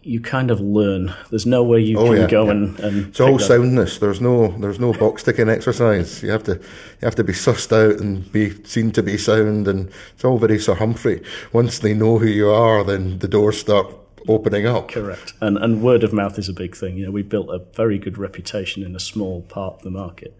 you 0.03 0.21
kind 0.21 0.51
of 0.51 0.61
learn. 0.61 1.15
There's 1.31 1.47
no 1.47 1.63
way 1.63 1.81
you 1.81 1.99
oh, 1.99 2.07
can 2.07 2.17
yeah, 2.17 2.27
go 2.27 2.45
yeah. 2.45 2.51
and, 2.51 2.81
and 2.81 3.07
it's 3.09 3.21
all 3.21 3.39
soundness. 3.39 3.99
There's 3.99 4.21
no 4.21 4.49
there's 4.59 4.81
no 4.81 4.93
box 4.93 5.23
ticking 5.23 5.49
exercise. 5.49 6.23
You 6.23 6.31
have 6.31 6.45
to 6.45 6.55
you 6.55 7.03
have 7.03 7.15
to 7.17 7.25
be 7.25 7.33
sussed 7.33 7.73
out 7.73 8.01
and 8.01 8.31
be 8.33 8.51
seen 8.65 8.91
to 8.93 9.03
be 9.03 9.17
sound, 9.19 9.69
and 9.69 9.91
it's 10.15 10.25
all 10.25 10.39
very 10.39 10.59
Sir 10.59 10.75
Humphrey. 10.75 11.23
Once 11.53 11.79
they 11.79 11.95
know 11.95 12.19
who 12.19 12.27
you 12.27 12.51
are, 12.51 12.83
then 12.85 13.19
the 13.19 13.29
doors 13.29 13.59
start 13.59 13.87
opening 14.29 14.67
up. 14.67 14.91
Correct, 14.91 15.35
and 15.41 15.57
and 15.59 15.83
word 15.83 16.03
of 16.03 16.13
mouth 16.13 16.39
is 16.39 16.49
a 16.49 16.55
big 16.55 16.77
thing. 16.77 16.97
You 16.97 17.07
know, 17.07 17.13
we 17.13 17.23
built 17.23 17.51
a 17.51 17.59
very 17.75 17.99
good 17.99 18.19
reputation 18.19 18.83
in 18.83 18.97
a 18.97 19.01
small 19.01 19.43
part 19.43 19.77
of 19.77 19.83
the 19.83 19.91
market, 19.91 20.37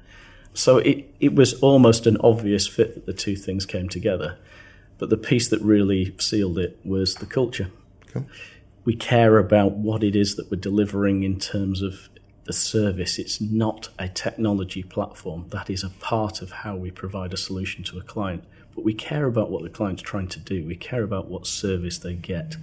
so 0.55 0.79
it 0.79 1.05
it 1.21 1.35
was 1.35 1.55
almost 1.61 2.07
an 2.07 2.17
obvious 2.19 2.67
fit 2.67 2.95
that 2.95 3.07
the 3.07 3.13
two 3.13 3.37
things 3.37 3.67
came 3.67 3.89
together. 3.89 4.39
But 4.99 5.11
the 5.11 5.17
piece 5.17 5.49
that 5.49 5.61
really 5.63 6.15
sealed 6.19 6.59
it 6.59 6.79
was 6.85 7.17
the 7.17 7.27
culture. 7.27 7.71
We 8.85 8.97
care 8.97 9.39
about 9.39 9.73
what 9.73 10.03
it 10.03 10.17
is 10.17 10.37
that 10.37 10.51
we're 10.51 10.57
delivering 10.61 11.23
in 11.23 11.39
terms 11.39 11.83
of 11.83 12.09
the 12.45 12.53
service. 12.53 13.19
It's 13.19 13.41
not 13.41 13.89
a 13.99 14.09
technology 14.09 14.83
platform. 14.83 15.47
That 15.51 15.71
is 15.71 15.85
a 15.85 15.91
part 15.91 16.43
of 16.43 16.51
how 16.51 16.77
we 16.77 16.91
provide 16.91 17.33
a 17.33 17.37
solution 17.37 17.85
to 17.85 17.99
a 17.99 18.03
client. 18.03 18.45
But 18.75 18.85
we 18.85 18.95
care 18.95 19.27
about 19.27 19.51
what 19.51 19.63
the 19.63 19.69
client's 19.69 20.03
trying 20.03 20.29
to 20.29 20.41
do. 20.41 20.65
We 20.65 20.75
care 20.75 21.05
about 21.05 21.29
what 21.29 21.47
service 21.47 21.99
they 21.99 22.15
get. 22.15 22.57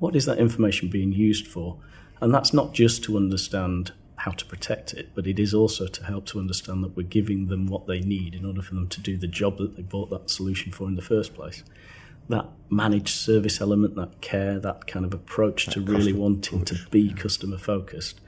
What 0.00 0.16
is 0.16 0.24
that 0.24 0.38
information 0.38 0.88
being 0.88 1.12
used 1.12 1.46
for? 1.46 1.78
And 2.20 2.34
that's 2.34 2.52
not 2.52 2.72
just 2.72 3.04
to 3.04 3.16
understand 3.16 3.92
how 4.16 4.32
to 4.32 4.44
protect 4.46 4.94
it, 4.94 5.10
but 5.14 5.26
it 5.26 5.38
is 5.38 5.54
also 5.54 5.86
to 5.86 6.04
help 6.04 6.26
to 6.26 6.38
understand 6.38 6.82
that 6.82 6.96
we're 6.96 7.06
giving 7.06 7.48
them 7.48 7.66
what 7.66 7.86
they 7.86 8.00
need 8.00 8.34
in 8.34 8.44
order 8.44 8.62
for 8.62 8.74
them 8.74 8.88
to 8.88 9.00
do 9.00 9.16
the 9.16 9.26
job 9.26 9.58
that 9.58 9.76
they 9.76 9.82
bought 9.82 10.10
that 10.10 10.30
solution 10.30 10.72
for 10.72 10.88
in 10.88 10.94
the 10.94 11.02
first 11.02 11.34
place 11.34 11.62
that 12.28 12.46
managed 12.70 13.10
service 13.10 13.60
element, 13.60 13.96
that 13.96 14.20
care, 14.20 14.58
that 14.58 14.86
kind 14.86 15.04
of 15.04 15.12
approach 15.12 15.66
that 15.66 15.72
to 15.72 15.80
really 15.80 16.12
wanting 16.12 16.62
approach, 16.62 16.84
to 16.84 16.90
be 16.90 17.00
yeah. 17.02 17.14
customer 17.14 17.58
focused. 17.58 18.20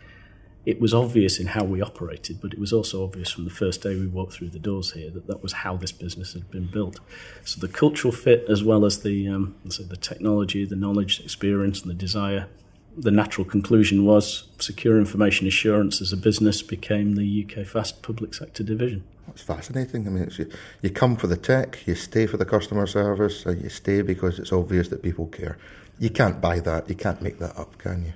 It 0.66 0.80
was 0.80 0.94
obvious 0.94 1.38
in 1.38 1.48
how 1.48 1.64
we 1.64 1.83
operated, 1.83 2.40
but 2.40 2.54
it 2.54 2.59
was 2.59 2.72
also 2.72 3.04
obvious 3.04 3.30
from 3.30 3.44
the 3.44 3.50
first 3.50 3.83
day 3.83 3.96
we 3.96 4.07
walked 4.07 4.33
through 4.33 4.48
the 4.48 4.59
doors 4.59 4.92
here 4.92 5.11
that 5.11 5.26
that 5.26 5.42
was 5.42 5.52
how 5.52 5.76
this 5.76 5.92
business 5.92 6.33
had 6.33 6.50
been 6.50 6.66
built. 6.66 7.00
So 7.44 7.61
the 7.61 7.68
cultural 7.68 8.12
fit, 8.12 8.46
as 8.48 8.64
well 8.64 8.87
as 8.87 9.02
the 9.02 9.28
um, 9.28 9.57
so 9.68 9.83
the 9.83 9.96
technology, 9.96 10.64
the 10.64 10.76
knowledge, 10.76 11.18
the 11.18 11.24
experience, 11.24 11.83
and 11.83 11.90
the 11.90 11.94
desire 11.94 12.48
the 12.96 13.11
natural 13.11 13.44
conclusion 13.44 14.04
was 14.04 14.44
secure 14.59 14.98
information 14.98 15.46
assurance 15.46 16.00
as 16.00 16.12
a 16.12 16.16
business 16.16 16.62
became 16.62 17.14
the 17.14 17.44
UK 17.44 17.66
Fast 17.66 18.02
public 18.02 18.35
sector 18.35 18.62
division. 18.62 19.04
It's 19.28 19.42
fascinating. 19.42 20.07
I 20.07 20.11
mean, 20.11 20.30
you, 20.38 20.50
you 20.83 20.90
come 20.90 21.16
for 21.16 21.26
the 21.26 21.37
tech, 21.37 21.87
you 21.87 21.94
stay 21.94 22.26
for 22.26 22.37
the 22.37 22.44
customer 22.44 22.87
service, 22.87 23.46
and 23.46 23.62
you 23.62 23.68
stay 23.68 24.02
because 24.02 24.38
it's 24.38 24.52
obvious 24.52 24.88
that 24.88 25.02
people 25.02 25.26
care. 25.26 25.59
You 25.98 26.11
can't 26.11 26.40
buy 26.40 26.61
that. 26.61 26.88
You 26.88 26.94
can't 26.94 27.20
make 27.22 27.38
that 27.38 27.57
up, 27.59 27.78
can 27.78 28.04
you? 28.04 28.12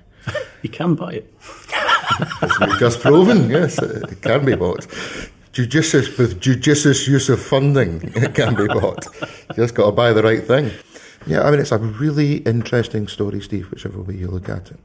you 0.61 0.69
can 0.69 0.95
buy 0.95 1.13
it. 1.13 1.33
It's 2.41 2.79
just 2.79 3.01
proven, 3.01 3.49
yes, 3.49 3.77
it 3.81 4.21
can 4.21 4.43
be 4.43 4.55
bought. 4.55 4.87
Judicious 5.53 6.17
with 6.17 6.41
judicious 6.41 7.07
use 7.07 7.29
of 7.29 7.41
funding, 7.41 8.01
it 8.15 8.33
can 8.33 8.55
be 8.55 8.67
bought. 8.67 9.05
You 9.49 9.55
just 9.55 9.75
got 9.75 9.85
to 9.85 9.91
buy 9.91 10.11
the 10.11 10.23
right 10.23 10.43
thing. 10.43 10.71
Yeah, 11.29 11.43
I 11.43 11.51
mean, 11.51 11.59
it's 11.59 11.71
a 11.71 11.77
really 11.77 12.37
interesting 12.37 13.07
story, 13.07 13.39
Steve, 13.39 13.69
whichever 13.69 14.01
way 14.01 14.15
you 14.15 14.27
look 14.27 14.49
at 14.49 14.71
it. 14.71 14.79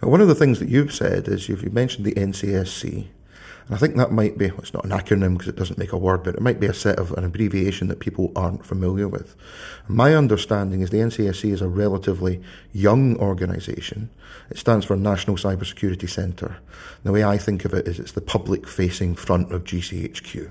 But 0.00 0.10
one 0.10 0.20
of 0.20 0.28
the 0.28 0.34
things 0.34 0.58
that 0.58 0.68
you've 0.68 0.92
said 0.92 1.26
is 1.28 1.48
you've 1.48 1.72
mentioned 1.72 2.04
the 2.04 2.12
NCSC, 2.12 3.06
and 3.66 3.74
I 3.74 3.78
think 3.78 3.96
that 3.96 4.12
might 4.12 4.36
be, 4.36 4.50
well, 4.50 4.58
it's 4.58 4.74
not 4.74 4.84
an 4.84 4.90
acronym 4.90 5.32
because 5.32 5.48
it 5.48 5.56
doesn't 5.56 5.78
make 5.78 5.92
a 5.92 5.96
word, 5.96 6.24
but 6.24 6.34
it 6.34 6.42
might 6.42 6.60
be 6.60 6.66
a 6.66 6.74
set 6.74 6.98
of 6.98 7.12
an 7.12 7.24
abbreviation 7.24 7.88
that 7.88 8.00
people 8.00 8.32
aren't 8.36 8.66
familiar 8.66 9.08
with. 9.08 9.34
My 9.86 10.14
understanding 10.14 10.82
is 10.82 10.90
the 10.90 10.98
NCSC 10.98 11.52
is 11.52 11.62
a 11.62 11.68
relatively 11.68 12.42
young 12.74 13.16
organisation. 13.16 14.10
It 14.50 14.58
stands 14.58 14.84
for 14.84 14.94
National 14.94 15.36
Cybersecurity 15.36 16.10
Centre. 16.10 16.58
The 17.02 17.12
way 17.12 17.24
I 17.24 17.38
think 17.38 17.64
of 17.64 17.72
it 17.72 17.88
is 17.88 17.98
it's 17.98 18.12
the 18.12 18.20
public 18.20 18.68
facing 18.68 19.14
front 19.14 19.52
of 19.52 19.64
GCHQ. 19.64 20.50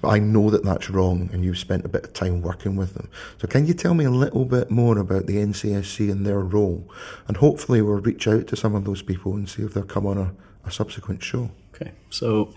But 0.00 0.08
I 0.08 0.18
know 0.18 0.50
that 0.50 0.64
that's 0.64 0.90
wrong, 0.90 1.30
and 1.32 1.44
you've 1.44 1.58
spent 1.58 1.84
a 1.84 1.88
bit 1.88 2.04
of 2.04 2.12
time 2.12 2.42
working 2.42 2.76
with 2.76 2.94
them. 2.94 3.08
So, 3.40 3.48
can 3.48 3.66
you 3.66 3.74
tell 3.74 3.94
me 3.94 4.04
a 4.04 4.10
little 4.10 4.44
bit 4.44 4.70
more 4.70 4.98
about 4.98 5.26
the 5.26 5.36
NCSC 5.36 6.10
and 6.10 6.26
their 6.26 6.40
role? 6.40 6.88
And 7.26 7.38
hopefully, 7.38 7.80
we'll 7.80 8.00
reach 8.00 8.28
out 8.28 8.46
to 8.48 8.56
some 8.56 8.74
of 8.74 8.84
those 8.84 9.02
people 9.02 9.34
and 9.34 9.48
see 9.48 9.62
if 9.62 9.74
they'll 9.74 9.84
come 9.84 10.06
on 10.06 10.18
a, 10.18 10.34
a 10.66 10.70
subsequent 10.70 11.22
show. 11.22 11.50
Okay, 11.74 11.92
so 12.10 12.54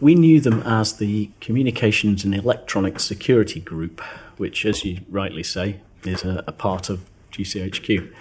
we 0.00 0.14
knew 0.14 0.40
them 0.40 0.62
as 0.62 0.94
the 0.94 1.30
Communications 1.40 2.24
and 2.24 2.34
Electronic 2.34 3.00
Security 3.00 3.60
Group, 3.60 4.00
which, 4.36 4.64
as 4.64 4.84
you 4.84 5.00
rightly 5.08 5.42
say, 5.42 5.80
is 6.04 6.24
a, 6.24 6.44
a 6.46 6.52
part 6.52 6.88
of 6.88 7.08
GCHQ. 7.32 8.12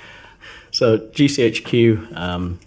So 0.71 0.99
GCHQ, 0.99 2.15
um, 2.17 2.59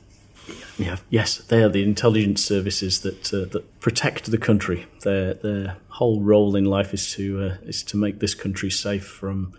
yeah, 0.83 0.97
yes, 1.11 1.39
they 1.39 1.63
are 1.63 1.69
the 1.69 1.83
intelligence 1.83 2.45
services 2.45 3.01
that 3.01 3.33
uh, 3.33 3.47
that 3.53 3.81
protect 3.81 4.31
the 4.31 4.39
country. 4.39 4.87
Their 5.03 5.35
their 5.35 5.77
whole 5.89 6.21
role 6.21 6.57
in 6.57 6.65
life 6.65 6.93
is 6.93 7.13
to 7.15 7.43
uh, 7.45 7.57
is 7.67 7.83
to 7.85 7.97
make 7.97 8.21
this 8.21 8.35
country 8.35 8.71
safe 8.71 9.07
from 9.07 9.53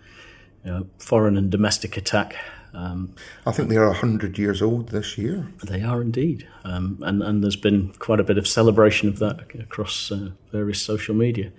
you 0.64 0.70
know, 0.70 0.86
foreign 0.98 1.36
and 1.36 1.50
domestic 1.50 1.96
attack. 1.96 2.36
Um, 2.72 3.14
I 3.46 3.52
think 3.52 3.68
they 3.68 3.76
are 3.76 3.86
100 3.86 4.36
years 4.36 4.60
old 4.60 4.88
this 4.88 5.16
year. 5.16 5.46
They 5.62 5.82
are 5.82 6.02
indeed. 6.02 6.48
Um, 6.64 6.98
and, 7.02 7.22
and 7.22 7.42
there's 7.42 7.56
been 7.56 7.92
quite 7.98 8.18
a 8.18 8.24
bit 8.24 8.36
of 8.36 8.48
celebration 8.48 9.08
of 9.08 9.20
that 9.20 9.54
across 9.58 10.10
uh, 10.10 10.30
various 10.50 10.82
social 10.82 11.14
media. 11.14 11.52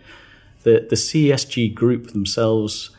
The, 0.64 0.86
the 0.90 0.98
CSG 0.98 1.74
group 1.74 2.08
themselves, 2.08 2.90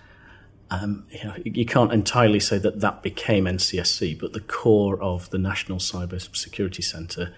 um, 0.70 1.06
you, 1.10 1.24
know, 1.24 1.34
you 1.44 1.64
can't 1.64 1.92
entirely 1.92 2.40
say 2.40 2.58
that 2.58 2.80
that 2.80 3.02
became 3.02 3.44
NCSC, 3.44 4.18
but 4.18 4.32
the 4.32 4.40
core 4.40 5.00
of 5.00 5.30
the 5.30 5.38
National 5.38 5.78
Cyber 5.78 6.20
Security 6.36 6.82
Centre 6.82 7.34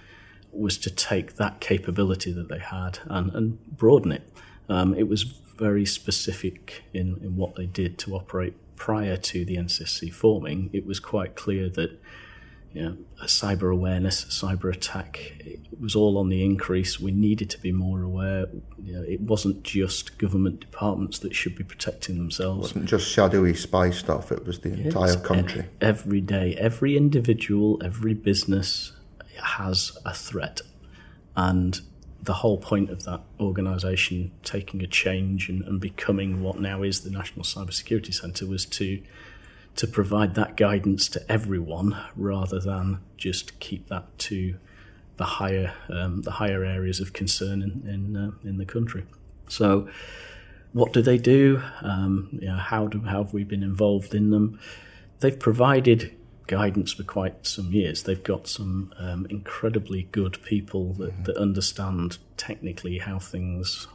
was 0.52 0.78
to 0.78 0.90
take 0.90 1.36
that 1.36 1.60
capability 1.60 2.32
that 2.32 2.48
they 2.48 2.58
had 2.58 3.00
and, 3.04 3.32
and 3.34 3.76
broaden 3.76 4.12
it. 4.12 4.22
Um, 4.68 4.94
it 4.94 5.08
was 5.08 5.22
very 5.22 5.84
specific 5.84 6.82
in, 6.94 7.18
in 7.22 7.36
what 7.36 7.56
they 7.56 7.66
did 7.66 7.98
to 7.98 8.14
operate 8.14 8.54
prior 8.78 9.16
to 9.16 9.44
the 9.44 9.56
NCSC 9.56 10.12
forming, 10.12 10.70
it 10.72 10.86
was 10.86 11.00
quite 11.00 11.34
clear 11.34 11.68
that 11.68 12.00
you 12.72 12.82
know, 12.82 12.96
cyber 13.22 13.72
awareness, 13.72 14.24
cyber 14.26 14.72
attack, 14.72 15.18
it 15.40 15.60
was 15.80 15.94
all 15.94 16.18
on 16.18 16.28
the 16.28 16.44
increase. 16.44 17.00
We 17.00 17.10
needed 17.10 17.50
to 17.50 17.60
be 17.60 17.72
more 17.72 18.02
aware. 18.02 18.46
You 18.82 18.94
know, 18.94 19.02
it 19.02 19.20
wasn't 19.20 19.62
just 19.62 20.18
government 20.18 20.60
departments 20.60 21.18
that 21.20 21.34
should 21.34 21.56
be 21.56 21.64
protecting 21.64 22.18
themselves. 22.18 22.58
It 22.58 22.76
wasn't 22.76 22.84
just 22.86 23.08
shadowy 23.08 23.54
spy 23.54 23.90
stuff, 23.90 24.30
it 24.30 24.44
was 24.44 24.60
the 24.60 24.72
entire 24.72 25.16
country. 25.16 25.66
Every 25.80 26.20
day, 26.20 26.54
every 26.56 26.96
individual, 26.96 27.80
every 27.82 28.14
business 28.14 28.92
has 29.42 29.96
a 30.04 30.14
threat. 30.14 30.60
And 31.36 31.80
the 32.22 32.34
whole 32.34 32.58
point 32.58 32.90
of 32.90 33.04
that 33.04 33.20
organisation 33.40 34.32
taking 34.42 34.82
a 34.82 34.86
change 34.86 35.48
and, 35.48 35.62
and, 35.62 35.80
becoming 35.80 36.42
what 36.42 36.60
now 36.60 36.82
is 36.82 37.00
the 37.00 37.10
National 37.10 37.44
Cybersecurity 37.44 38.12
Centre 38.12 38.44
was 38.44 38.66
to 38.66 39.00
to 39.78 39.86
provide 39.86 40.34
that 40.34 40.56
guidance 40.56 41.08
to 41.08 41.30
everyone 41.30 41.96
rather 42.16 42.58
than 42.58 42.98
just 43.16 43.60
keep 43.60 43.88
that 43.88 44.18
to 44.18 44.56
the 45.18 45.24
higher 45.24 45.72
um, 45.88 46.22
the 46.22 46.32
higher 46.32 46.64
areas 46.64 46.98
of 46.98 47.12
concern 47.12 47.62
in 47.62 47.88
in, 47.88 48.16
uh, 48.16 48.30
in, 48.42 48.58
the 48.58 48.64
country. 48.64 49.04
So, 49.48 49.88
what 50.72 50.92
do 50.92 51.00
they 51.00 51.16
do? 51.16 51.62
Um, 51.80 52.28
you 52.32 52.48
know, 52.48 52.56
how 52.56 52.88
do 52.88 53.02
how 53.02 53.22
have 53.22 53.32
we 53.32 53.44
been 53.44 53.62
involved 53.62 54.16
in 54.16 54.30
them? 54.30 54.58
They've 55.20 55.38
provided 55.38 56.12
guidance 56.48 56.92
for 56.92 57.04
quite 57.04 57.46
some 57.46 57.70
years. 57.72 58.02
They've 58.02 58.22
got 58.22 58.48
some 58.48 58.92
um, 58.98 59.28
incredibly 59.30 60.08
good 60.10 60.42
people 60.42 60.94
that, 60.94 61.12
mm-hmm. 61.12 61.22
that 61.24 61.36
understand 61.36 62.18
technically 62.36 62.98
how 62.98 63.20
things 63.20 63.86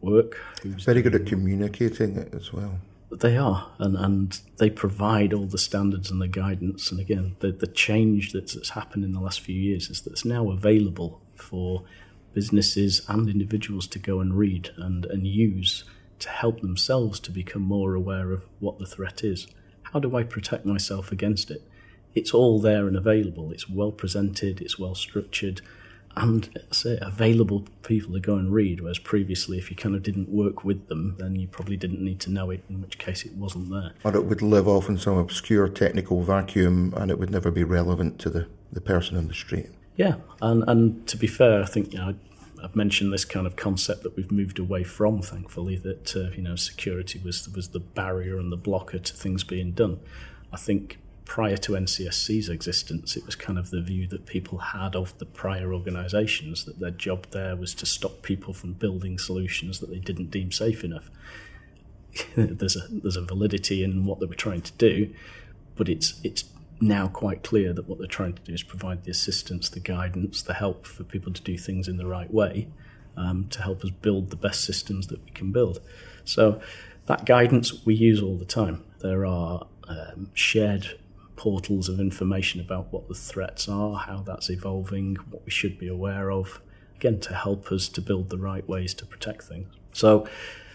work. 0.00 0.38
Very 0.62 1.02
good 1.02 1.16
at 1.16 1.26
communicating 1.26 2.16
it 2.16 2.32
as 2.32 2.52
well. 2.52 2.78
They 3.12 3.36
are, 3.36 3.70
and, 3.78 3.96
and 3.96 4.40
they 4.56 4.70
provide 4.70 5.32
all 5.32 5.46
the 5.46 5.58
standards 5.58 6.10
and 6.10 6.20
the 6.20 6.28
guidance. 6.28 6.90
And 6.90 6.98
again, 6.98 7.36
the, 7.40 7.52
the 7.52 7.66
change 7.66 8.32
that's, 8.32 8.54
that's 8.54 8.70
happened 8.70 9.04
in 9.04 9.12
the 9.12 9.20
last 9.20 9.40
few 9.40 9.54
years 9.54 9.90
is 9.90 10.00
that 10.02 10.12
it's 10.12 10.24
now 10.24 10.50
available 10.50 11.20
for 11.36 11.84
businesses 12.32 13.02
and 13.08 13.28
individuals 13.28 13.86
to 13.88 13.98
go 13.98 14.20
and 14.20 14.38
read 14.38 14.70
and, 14.76 15.04
and 15.04 15.26
use 15.26 15.84
to 16.20 16.30
help 16.30 16.60
themselves 16.60 17.20
to 17.20 17.30
become 17.30 17.62
more 17.62 17.94
aware 17.94 18.32
of 18.32 18.44
what 18.60 18.78
the 18.78 18.86
threat 18.86 19.22
is. 19.22 19.46
How 19.92 19.98
do 20.00 20.16
I 20.16 20.22
protect 20.22 20.64
myself 20.64 21.12
against 21.12 21.50
it? 21.50 21.62
it's 22.14 22.34
all 22.34 22.60
there 22.60 22.86
and 22.86 22.96
available. 22.96 23.52
It's 23.52 23.68
well 23.68 23.92
presented, 23.92 24.60
it's 24.60 24.78
well 24.78 24.94
structured, 24.94 25.60
and 26.16 26.48
say 26.70 26.98
available 27.00 27.66
people 27.82 28.12
to 28.12 28.20
go 28.20 28.36
and 28.36 28.52
read. 28.52 28.80
Whereas 28.80 28.98
previously, 28.98 29.58
if 29.58 29.70
you 29.70 29.76
kind 29.76 29.94
of 29.94 30.02
didn't 30.02 30.28
work 30.28 30.64
with 30.64 30.88
them, 30.88 31.16
then 31.18 31.36
you 31.36 31.48
probably 31.48 31.76
didn't 31.76 32.00
need 32.00 32.20
to 32.20 32.30
know 32.30 32.50
it. 32.50 32.62
In 32.68 32.82
which 32.82 32.98
case, 32.98 33.24
it 33.24 33.32
wasn't 33.32 33.70
there. 33.70 33.92
Or 34.04 34.14
it 34.14 34.24
would 34.24 34.42
live 34.42 34.68
off 34.68 34.88
in 34.88 34.98
some 34.98 35.16
obscure 35.16 35.68
technical 35.68 36.22
vacuum, 36.22 36.92
and 36.96 37.10
it 37.10 37.18
would 37.18 37.30
never 37.30 37.50
be 37.50 37.64
relevant 37.64 38.18
to 38.20 38.30
the, 38.30 38.46
the 38.70 38.80
person 38.80 39.16
in 39.16 39.28
the 39.28 39.34
street. 39.34 39.66
Yeah, 39.96 40.16
and 40.40 40.64
and 40.68 41.06
to 41.08 41.16
be 41.16 41.26
fair, 41.26 41.62
I 41.62 41.66
think 41.66 41.92
you 41.92 41.98
know. 41.98 42.14
I've 42.64 42.76
mentioned 42.76 43.12
this 43.12 43.24
kind 43.24 43.44
of 43.44 43.56
concept 43.56 44.04
that 44.04 44.16
we've 44.16 44.30
moved 44.30 44.60
away 44.60 44.84
from, 44.84 45.20
thankfully, 45.20 45.74
that 45.78 46.14
uh, 46.14 46.30
you 46.36 46.42
know 46.42 46.54
security 46.54 47.20
was 47.24 47.48
was 47.48 47.70
the 47.70 47.80
barrier 47.80 48.38
and 48.38 48.52
the 48.52 48.56
blocker 48.56 49.00
to 49.00 49.12
things 49.12 49.42
being 49.42 49.72
done. 49.72 49.98
I 50.52 50.58
think 50.58 50.98
prior 51.24 51.56
to 51.56 51.72
NCSC's 51.72 52.48
existence, 52.48 53.16
it 53.16 53.24
was 53.24 53.34
kind 53.34 53.58
of 53.58 53.70
the 53.70 53.80
view 53.80 54.06
that 54.08 54.26
people 54.26 54.58
had 54.58 54.94
of 54.94 55.16
the 55.18 55.26
prior 55.26 55.72
organisations 55.72 56.64
that 56.64 56.80
their 56.80 56.90
job 56.90 57.26
there 57.30 57.56
was 57.56 57.74
to 57.74 57.86
stop 57.86 58.22
people 58.22 58.52
from 58.52 58.72
building 58.72 59.18
solutions 59.18 59.80
that 59.80 59.90
they 59.90 59.98
didn't 59.98 60.30
deem 60.30 60.52
safe 60.52 60.84
enough. 60.84 61.10
there's 62.36 62.76
a 62.76 62.86
there's 62.90 63.16
a 63.16 63.22
validity 63.22 63.82
in 63.82 64.04
what 64.04 64.20
they 64.20 64.26
were 64.26 64.34
trying 64.34 64.60
to 64.60 64.72
do, 64.72 65.12
but 65.76 65.88
it's 65.88 66.20
it's 66.22 66.44
now 66.80 67.06
quite 67.06 67.42
clear 67.44 67.72
that 67.72 67.88
what 67.88 67.98
they're 67.98 68.08
trying 68.08 68.34
to 68.34 68.42
do 68.42 68.52
is 68.52 68.62
provide 68.62 69.04
the 69.04 69.10
assistance, 69.10 69.68
the 69.68 69.80
guidance, 69.80 70.42
the 70.42 70.54
help 70.54 70.86
for 70.86 71.04
people 71.04 71.32
to 71.32 71.40
do 71.42 71.56
things 71.56 71.86
in 71.86 71.96
the 71.96 72.06
right 72.06 72.32
way, 72.32 72.68
um, 73.16 73.46
to 73.48 73.62
help 73.62 73.84
us 73.84 73.90
build 73.90 74.30
the 74.30 74.36
best 74.36 74.64
systems 74.64 75.06
that 75.06 75.24
we 75.24 75.30
can 75.30 75.52
build. 75.52 75.78
So 76.24 76.60
that 77.06 77.24
guidance 77.24 77.84
we 77.86 77.94
use 77.94 78.20
all 78.20 78.36
the 78.36 78.44
time. 78.44 78.84
There 78.98 79.24
are 79.24 79.66
um, 79.88 80.30
shared 80.34 80.98
portals 81.36 81.88
of 81.88 81.98
information 81.98 82.60
about 82.60 82.92
what 82.92 83.08
the 83.08 83.14
threats 83.14 83.68
are, 83.68 83.96
how 83.96 84.22
that's 84.22 84.50
evolving, 84.50 85.16
what 85.30 85.44
we 85.44 85.50
should 85.50 85.78
be 85.78 85.88
aware 85.88 86.30
of, 86.30 86.60
again, 86.96 87.20
to 87.20 87.34
help 87.34 87.70
us 87.72 87.88
to 87.88 88.00
build 88.00 88.30
the 88.30 88.38
right 88.38 88.68
ways 88.68 88.94
to 88.94 89.06
protect 89.06 89.42
things. 89.42 89.74
So 89.92 90.26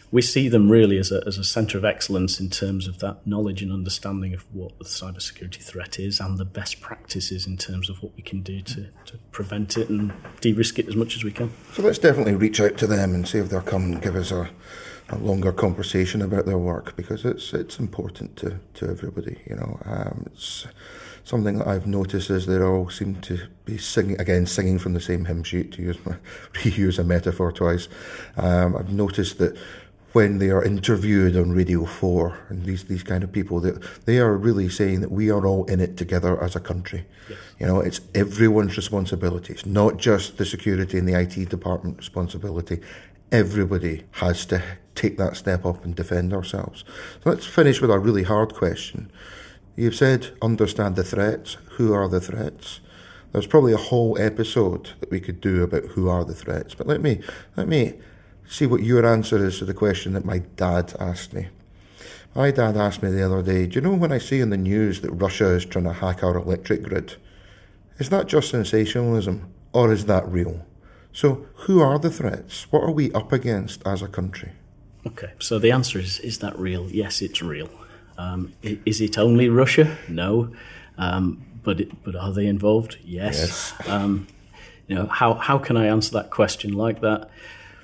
we 0.09 0.21
see 0.21 0.47
them 0.47 0.69
really 0.69 0.97
as 0.97 1.11
a, 1.11 1.21
as 1.27 1.37
a 1.37 1.43
centre 1.43 1.77
of 1.77 1.83
excellence 1.83 2.39
in 2.39 2.49
terms 2.49 2.87
of 2.87 2.99
that 2.99 3.27
knowledge 3.27 3.61
and 3.61 3.71
understanding 3.71 4.33
of 4.33 4.45
what 4.53 4.77
the 4.79 4.85
cybersecurity 4.85 5.61
threat 5.61 5.99
is 5.99 6.19
and 6.19 6.37
the 6.37 6.45
best 6.45 6.79
practices 6.79 7.45
in 7.45 7.57
terms 7.57 7.89
of 7.89 8.01
what 8.01 8.15
we 8.15 8.21
can 8.21 8.41
do 8.41 8.61
to, 8.61 8.87
to 9.05 9.17
prevent 9.31 9.77
it 9.77 9.89
and 9.89 10.13
de 10.39 10.53
risk 10.53 10.79
it 10.79 10.87
as 10.87 10.95
much 10.95 11.15
as 11.15 11.23
we 11.23 11.31
can. 11.31 11.51
So 11.73 11.81
let's 11.81 11.99
definitely 11.99 12.35
reach 12.35 12.61
out 12.61 12.77
to 12.77 12.87
them 12.87 13.13
and 13.13 13.27
see 13.27 13.39
if 13.39 13.49
they'll 13.49 13.61
come 13.61 13.83
and 13.83 14.01
give 14.01 14.15
us 14.15 14.31
a 14.31 14.49
a 15.09 15.17
longer 15.17 15.51
conversation 15.51 16.21
about 16.21 16.45
their 16.45 16.57
work 16.57 16.95
because 16.95 17.23
it's 17.23 17.53
it's 17.53 17.79
important 17.79 18.35
to, 18.37 18.59
to 18.75 18.89
everybody. 18.89 19.37
You 19.49 19.55
know, 19.55 19.79
um, 19.85 20.23
it's 20.27 20.67
something 21.23 21.59
that 21.59 21.67
I've 21.67 21.87
noticed 21.87 22.29
is 22.29 22.45
they 22.45 22.59
all 22.59 22.89
seem 22.89 23.15
to 23.21 23.47
be 23.65 23.77
singing 23.77 24.19
again, 24.19 24.45
singing 24.45 24.79
from 24.79 24.93
the 24.93 25.01
same 25.01 25.25
hymn 25.25 25.43
sheet. 25.43 25.71
To 25.73 25.81
use 25.81 25.97
my, 26.05 26.15
reuse 26.53 26.99
a 26.99 27.03
metaphor 27.03 27.51
twice, 27.51 27.87
um, 28.35 28.75
I've 28.75 28.91
noticed 28.91 29.37
that 29.37 29.57
when 30.13 30.39
they 30.39 30.49
are 30.49 30.63
interviewed 30.63 31.37
on 31.37 31.51
Radio 31.51 31.85
Four 31.85 32.39
and 32.49 32.65
these 32.65 32.83
these 32.85 33.03
kind 33.03 33.23
of 33.23 33.31
people 33.31 33.61
that 33.61 33.81
they 34.05 34.19
are 34.19 34.35
really 34.35 34.67
saying 34.67 34.99
that 35.01 35.11
we 35.11 35.31
are 35.31 35.45
all 35.45 35.63
in 35.65 35.79
it 35.79 35.95
together 35.95 36.41
as 36.43 36.55
a 36.55 36.59
country. 36.59 37.05
Yes. 37.29 37.39
You 37.59 37.67
know, 37.67 37.79
it's 37.79 38.01
everyone's 38.13 38.75
responsibility. 38.75 39.53
It's 39.53 39.65
not 39.65 39.95
just 39.97 40.37
the 40.37 40.45
security 40.45 40.97
and 40.97 41.07
the 41.07 41.17
IT 41.17 41.47
department 41.47 41.97
responsibility 41.97 42.81
everybody 43.31 44.03
has 44.11 44.45
to 44.45 44.61
take 44.97 45.17
that 45.17 45.37
step 45.37 45.65
up 45.65 45.85
and 45.85 45.95
defend 45.95 46.33
ourselves. 46.33 46.83
So 47.23 47.29
let's 47.29 47.45
finish 47.45 47.81
with 47.81 47.91
a 47.91 47.99
really 47.99 48.23
hard 48.23 48.53
question. 48.53 49.11
You've 49.75 49.95
said 49.95 50.31
understand 50.41 50.95
the 50.95 51.03
threats. 51.03 51.57
Who 51.77 51.93
are 51.93 52.07
the 52.07 52.19
threats? 52.19 52.79
There's 53.31 53.47
probably 53.47 53.73
a 53.73 53.77
whole 53.77 54.17
episode 54.19 54.89
that 54.99 55.11
we 55.11 55.19
could 55.19 55.39
do 55.39 55.63
about 55.63 55.83
who 55.85 56.09
are 56.09 56.25
the 56.25 56.33
threats. 56.33 56.73
But 56.73 56.87
let 56.87 57.01
me 57.01 57.21
let 57.55 57.67
me 57.67 57.93
see 58.47 58.65
what 58.65 58.83
your 58.83 59.05
answer 59.05 59.45
is 59.45 59.59
to 59.59 59.65
the 59.65 59.73
question 59.73 60.13
that 60.13 60.25
my 60.25 60.39
dad 60.55 60.93
asked 60.99 61.33
me. 61.33 61.49
My 62.33 62.51
dad 62.51 62.77
asked 62.77 63.03
me 63.03 63.11
the 63.11 63.25
other 63.25 63.41
day, 63.41 63.67
Do 63.67 63.75
you 63.75 63.81
know 63.81 63.93
when 63.93 64.11
I 64.11 64.17
see 64.17 64.39
in 64.39 64.49
the 64.49 64.57
news 64.57 65.01
that 65.01 65.11
Russia 65.11 65.49
is 65.49 65.65
trying 65.65 65.85
to 65.85 65.93
hack 65.93 66.23
our 66.23 66.37
electric 66.37 66.83
grid? 66.83 67.15
Is 67.97 68.09
that 68.09 68.27
just 68.27 68.49
sensationalism 68.49 69.51
or 69.73 69.91
is 69.91 70.05
that 70.05 70.27
real? 70.27 70.65
So, 71.11 71.47
who 71.65 71.81
are 71.81 71.97
the 71.97 72.11
threats? 72.11 72.71
What 72.71 72.83
are 72.83 72.91
we 72.91 73.11
up 73.11 73.31
against 73.31 73.85
as 73.87 74.01
a 74.01 74.07
country? 74.07 74.51
Okay, 75.07 75.31
so 75.39 75.57
the 75.59 75.71
answer 75.71 75.99
is 75.99 76.19
is 76.19 76.39
that 76.39 76.57
real? 76.59 76.89
Yes, 76.91 77.21
it's 77.21 77.41
real. 77.41 77.69
Um, 78.17 78.53
is 78.61 78.99
it 78.99 79.17
only 79.17 79.47
Russia? 79.49 79.97
No. 80.07 80.51
Um, 80.97 81.45
but, 81.63 81.81
it, 81.81 82.03
but 82.03 82.15
are 82.15 82.31
they 82.31 82.47
involved? 82.47 82.97
Yes. 83.03 83.73
yes. 83.79 83.87
Um, 83.87 84.27
you 84.87 84.95
know, 84.95 85.05
how, 85.05 85.35
how 85.35 85.57
can 85.57 85.77
I 85.77 85.87
answer 85.87 86.11
that 86.13 86.29
question 86.29 86.73
like 86.73 87.01
that? 87.01 87.29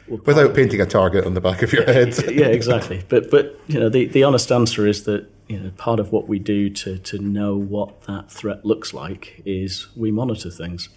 Well, 0.08 0.22
Without 0.26 0.56
painting 0.56 0.82
a 0.82 0.86
target 0.86 1.26
on 1.26 1.34
the 1.34 1.42
back 1.42 1.62
of 1.62 1.72
your 1.72 1.86
head. 1.86 2.16
yeah, 2.32 2.48
exactly. 2.48 3.04
But 3.08 3.32
but 3.32 3.58
you 3.68 3.80
know, 3.80 3.88
the, 3.88 4.06
the 4.06 4.24
honest 4.24 4.52
answer 4.52 4.86
is 4.86 5.04
that 5.06 5.30
you 5.48 5.60
know 5.60 5.70
part 5.78 6.00
of 6.00 6.12
what 6.12 6.28
we 6.28 6.40
do 6.40 6.70
to 6.70 6.98
to 6.98 7.20
know 7.20 7.56
what 7.56 8.02
that 8.04 8.30
threat 8.30 8.66
looks 8.66 8.94
like 8.94 9.42
is 9.46 9.88
we 9.96 10.12
monitor 10.12 10.50
things. 10.50 10.90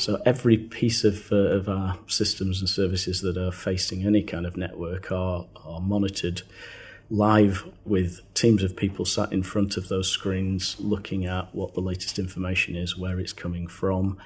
So 0.00 0.18
every 0.24 0.56
piece 0.56 1.04
of, 1.04 1.30
uh, 1.30 1.36
of 1.36 1.68
our 1.68 1.98
systems 2.06 2.60
and 2.60 2.70
services 2.70 3.20
that 3.20 3.36
are 3.36 3.52
facing 3.52 4.06
any 4.06 4.22
kind 4.22 4.46
of 4.46 4.56
network 4.56 5.12
are 5.12 5.46
are 5.66 5.80
monitored 5.80 6.40
live 7.10 7.68
with 7.84 8.22
teams 8.32 8.62
of 8.62 8.76
people 8.76 9.04
sat 9.04 9.30
in 9.30 9.42
front 9.42 9.76
of 9.76 9.88
those 9.88 10.08
screens 10.08 10.76
looking 10.80 11.26
at 11.26 11.54
what 11.54 11.74
the 11.74 11.82
latest 11.82 12.18
information 12.18 12.76
is, 12.76 12.96
where 12.96 13.20
it's 13.20 13.34
coming 13.34 13.66
from, 13.66 14.16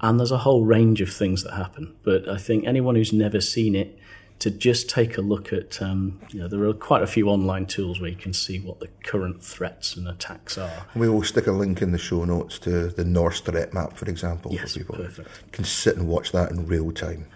and 0.00 0.18
there's 0.18 0.32
a 0.32 0.38
whole 0.38 0.64
range 0.64 1.02
of 1.02 1.12
things 1.12 1.44
that 1.44 1.52
happen. 1.52 1.94
But 2.02 2.26
I 2.26 2.38
think 2.38 2.66
anyone 2.66 2.94
who's 2.94 3.12
never 3.12 3.42
seen 3.42 3.76
it, 3.76 3.98
to 4.42 4.50
just 4.50 4.90
take 4.90 5.16
a 5.16 5.20
look 5.20 5.52
at, 5.52 5.80
um, 5.80 6.18
you 6.32 6.40
know, 6.40 6.48
there 6.48 6.64
are 6.64 6.74
quite 6.74 7.00
a 7.00 7.06
few 7.06 7.28
online 7.28 7.64
tools 7.64 8.00
where 8.00 8.10
you 8.10 8.16
can 8.16 8.32
see 8.32 8.58
what 8.58 8.80
the 8.80 8.88
current 9.04 9.40
threats 9.40 9.94
and 9.94 10.08
attacks 10.08 10.58
are. 10.58 10.84
We 10.96 11.08
will 11.08 11.22
stick 11.22 11.46
a 11.46 11.52
link 11.52 11.80
in 11.80 11.92
the 11.92 11.98
show 11.98 12.24
notes 12.24 12.58
to 12.60 12.88
the 12.88 13.04
Norse 13.04 13.40
threat 13.40 13.72
map, 13.72 13.96
for 13.96 14.10
example, 14.10 14.52
yes, 14.52 14.72
for 14.72 14.80
people 14.80 14.96
perfect. 14.96 15.52
can 15.52 15.62
sit 15.62 15.96
and 15.96 16.08
watch 16.08 16.32
that 16.32 16.50
in 16.50 16.66
real 16.66 16.90
time. 16.90 17.26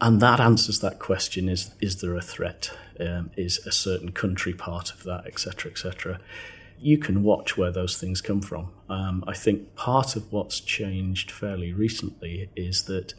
And 0.00 0.20
that 0.20 0.38
answers 0.38 0.78
that 0.80 1.00
question: 1.00 1.48
Is 1.48 1.74
is 1.80 2.00
there 2.00 2.14
a 2.14 2.22
threat? 2.22 2.70
Um, 3.00 3.30
is 3.36 3.58
a 3.66 3.72
certain 3.72 4.12
country 4.12 4.52
part 4.52 4.92
of 4.92 5.02
that, 5.02 5.26
etc., 5.26 5.70
etc 5.70 6.20
you 6.82 6.98
can 6.98 7.22
watch 7.22 7.56
where 7.56 7.70
those 7.70 7.96
things 7.96 8.20
come 8.20 8.42
from. 8.42 8.68
Um, 8.88 9.22
I 9.26 9.34
think 9.34 9.76
part 9.76 10.16
of 10.16 10.32
what's 10.32 10.58
changed 10.58 11.30
fairly 11.30 11.72
recently 11.72 12.50
is 12.56 12.82
that 12.84 13.14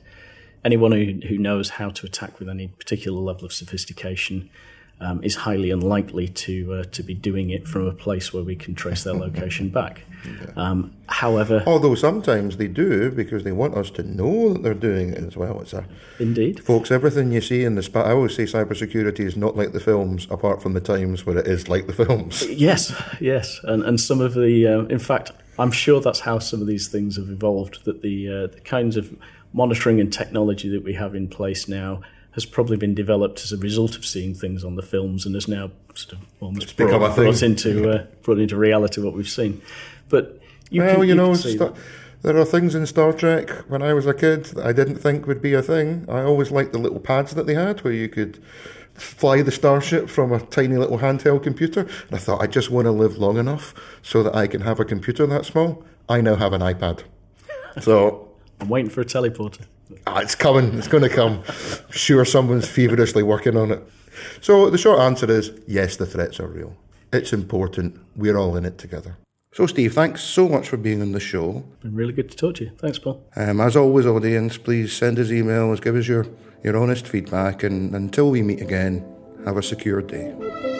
anyone 0.63 0.91
who, 0.91 1.27
who 1.27 1.37
knows 1.37 1.71
how 1.71 1.89
to 1.89 2.05
attack 2.05 2.39
with 2.39 2.49
any 2.49 2.67
particular 2.67 3.19
level 3.19 3.45
of 3.45 3.53
sophistication 3.53 4.49
um, 4.99 5.23
is 5.23 5.35
highly 5.35 5.69
unlikely 5.71 6.27
to 6.29 6.73
uh, 6.73 6.83
to 6.85 7.03
be 7.03 7.13
doing 7.13 7.49
it 7.49 7.67
from 7.67 7.85
a 7.87 7.91
place 7.91 8.33
where 8.33 8.43
we 8.43 8.55
can 8.55 8.73
trace 8.73 9.03
their 9.03 9.13
location 9.13 9.69
back. 9.81 10.03
Yeah. 10.25 10.53
Um, 10.55 10.93
however, 11.07 11.63
although 11.67 11.95
sometimes 11.95 12.55
they 12.55 12.69
do 12.69 13.11
because 13.11 13.43
they 13.43 13.51
want 13.51 13.75
us 13.75 13.89
to 13.91 14.03
know 14.03 14.53
that 14.53 14.63
they're 14.63 14.73
doing 14.73 15.09
it 15.09 15.23
as 15.23 15.35
well. 15.35 15.59
It's 15.59 15.73
a, 15.73 15.85
indeed, 16.19 16.63
folks. 16.63 16.91
Everything 16.91 17.33
you 17.33 17.41
see 17.41 17.65
in 17.65 17.75
the 17.75 17.83
spa, 17.83 18.03
I 18.03 18.11
always 18.11 18.35
say 18.35 18.43
cybersecurity 18.43 19.19
is 19.21 19.35
not 19.35 19.57
like 19.57 19.73
the 19.73 19.81
films, 19.81 20.27
apart 20.29 20.61
from 20.61 20.73
the 20.73 20.81
times 20.81 21.25
where 21.25 21.37
it 21.37 21.47
is 21.47 21.67
like 21.67 21.87
the 21.87 21.93
films. 21.93 22.45
Yes, 22.53 22.93
yes, 23.19 23.59
and 23.63 23.83
and 23.83 23.99
some 23.99 24.21
of 24.21 24.35
the, 24.35 24.67
uh, 24.67 24.83
in 24.83 24.99
fact, 24.99 25.31
I'm 25.59 25.71
sure 25.71 25.99
that's 25.99 26.21
how 26.21 26.39
some 26.39 26.61
of 26.61 26.67
these 26.67 26.87
things 26.87 27.17
have 27.17 27.29
evolved. 27.29 27.83
That 27.83 28.01
the 28.01 28.29
uh, 28.29 28.47
the 28.47 28.61
kinds 28.61 28.95
of 28.95 29.13
monitoring 29.53 29.99
and 29.99 30.11
technology 30.11 30.69
that 30.69 30.83
we 30.83 30.93
have 30.93 31.15
in 31.15 31.27
place 31.27 31.67
now 31.67 32.01
has 32.31 32.45
probably 32.45 32.77
been 32.77 32.95
developed 32.95 33.43
as 33.43 33.51
a 33.51 33.57
result 33.57 33.95
of 33.95 34.05
seeing 34.05 34.33
things 34.33 34.63
on 34.63 34.75
the 34.75 34.81
films 34.81 35.25
and 35.25 35.35
has 35.35 35.47
now 35.47 35.71
sort 35.93 36.13
of 36.13 36.19
almost 36.41 36.75
brought, 36.75 37.15
brought 37.15 37.43
into 37.43 37.89
uh, 37.89 38.05
brought 38.23 38.39
into 38.39 38.57
reality 38.57 39.01
what 39.01 39.13
we've 39.13 39.29
seen. 39.29 39.61
But 40.09 40.39
you 40.69 40.81
well, 40.81 40.95
can, 40.95 41.01
you, 41.03 41.09
you 41.09 41.15
know, 41.15 41.33
st- 41.35 41.73
there 42.23 42.37
are 42.37 42.45
things 42.45 42.73
in 42.73 42.85
Star 42.85 43.13
Trek 43.13 43.49
when 43.69 43.81
I 43.81 43.93
was 43.93 44.07
a 44.07 44.13
kid 44.13 44.45
that 44.45 44.65
I 44.65 44.73
didn't 44.73 44.95
think 44.95 45.27
would 45.27 45.41
be 45.41 45.53
a 45.53 45.61
thing. 45.61 46.05
I 46.09 46.21
always 46.21 46.51
liked 46.51 46.71
the 46.71 46.79
little 46.79 46.99
pads 46.99 47.35
that 47.35 47.45
they 47.45 47.53
had 47.53 47.83
where 47.83 47.93
you 47.93 48.09
could 48.09 48.41
fly 48.95 49.41
the 49.41 49.51
starship 49.51 50.09
from 50.09 50.31
a 50.31 50.39
tiny 50.39 50.77
little 50.77 50.99
handheld 50.99 51.43
computer. 51.43 51.81
And 51.81 52.13
I 52.13 52.17
thought 52.17 52.41
I 52.41 52.47
just 52.47 52.71
want 52.71 52.85
to 52.85 52.91
live 52.91 53.17
long 53.17 53.37
enough 53.37 53.73
so 54.01 54.23
that 54.23 54.35
I 54.35 54.47
can 54.47 54.61
have 54.61 54.79
a 54.79 54.85
computer 54.85 55.25
that 55.27 55.45
small. 55.45 55.83
I 56.07 56.21
now 56.21 56.35
have 56.35 56.53
an 56.53 56.61
iPad. 56.61 57.03
So 57.81 58.32
I'm 58.63 58.69
waiting 58.69 58.89
for 58.89 59.01
a 59.01 59.05
teleporter. 59.05 59.65
Ah, 60.07 60.19
it's 60.19 60.35
coming. 60.35 60.77
It's 60.77 60.87
going 60.87 61.03
to 61.03 61.09
come. 61.09 61.43
I'm 61.49 61.91
sure 61.91 62.23
someone's 62.23 62.65
feverishly 62.65 63.21
working 63.21 63.57
on 63.57 63.71
it. 63.71 63.83
So 64.39 64.69
the 64.69 64.77
short 64.77 65.01
answer 65.01 65.29
is 65.29 65.51
yes, 65.67 65.97
the 65.97 66.05
threats 66.05 66.39
are 66.39 66.47
real. 66.47 66.77
It's 67.11 67.33
important. 67.33 67.99
We're 68.15 68.37
all 68.37 68.55
in 68.55 68.63
it 68.63 68.77
together. 68.77 69.17
So, 69.53 69.67
Steve, 69.67 69.93
thanks 69.93 70.23
so 70.23 70.47
much 70.47 70.69
for 70.69 70.77
being 70.77 71.01
on 71.01 71.11
the 71.11 71.19
show. 71.19 71.65
It's 71.73 71.83
Been 71.83 71.93
really 71.93 72.13
good 72.13 72.31
to 72.31 72.37
talk 72.37 72.55
to 72.55 72.63
you. 72.63 72.71
Thanks, 72.77 72.99
Paul. 72.99 73.21
Um, 73.35 73.59
as 73.59 73.75
always, 73.75 74.05
audience, 74.05 74.57
please 74.57 74.93
send 74.93 75.19
us 75.19 75.27
emails, 75.27 75.81
give 75.81 75.97
us 75.97 76.07
your, 76.07 76.25
your 76.63 76.77
honest 76.77 77.05
feedback, 77.05 77.63
and 77.63 77.93
until 77.93 78.29
we 78.29 78.41
meet 78.43 78.61
again, 78.61 79.05
have 79.45 79.57
a 79.57 79.61
secure 79.61 80.01
day. 80.01 80.72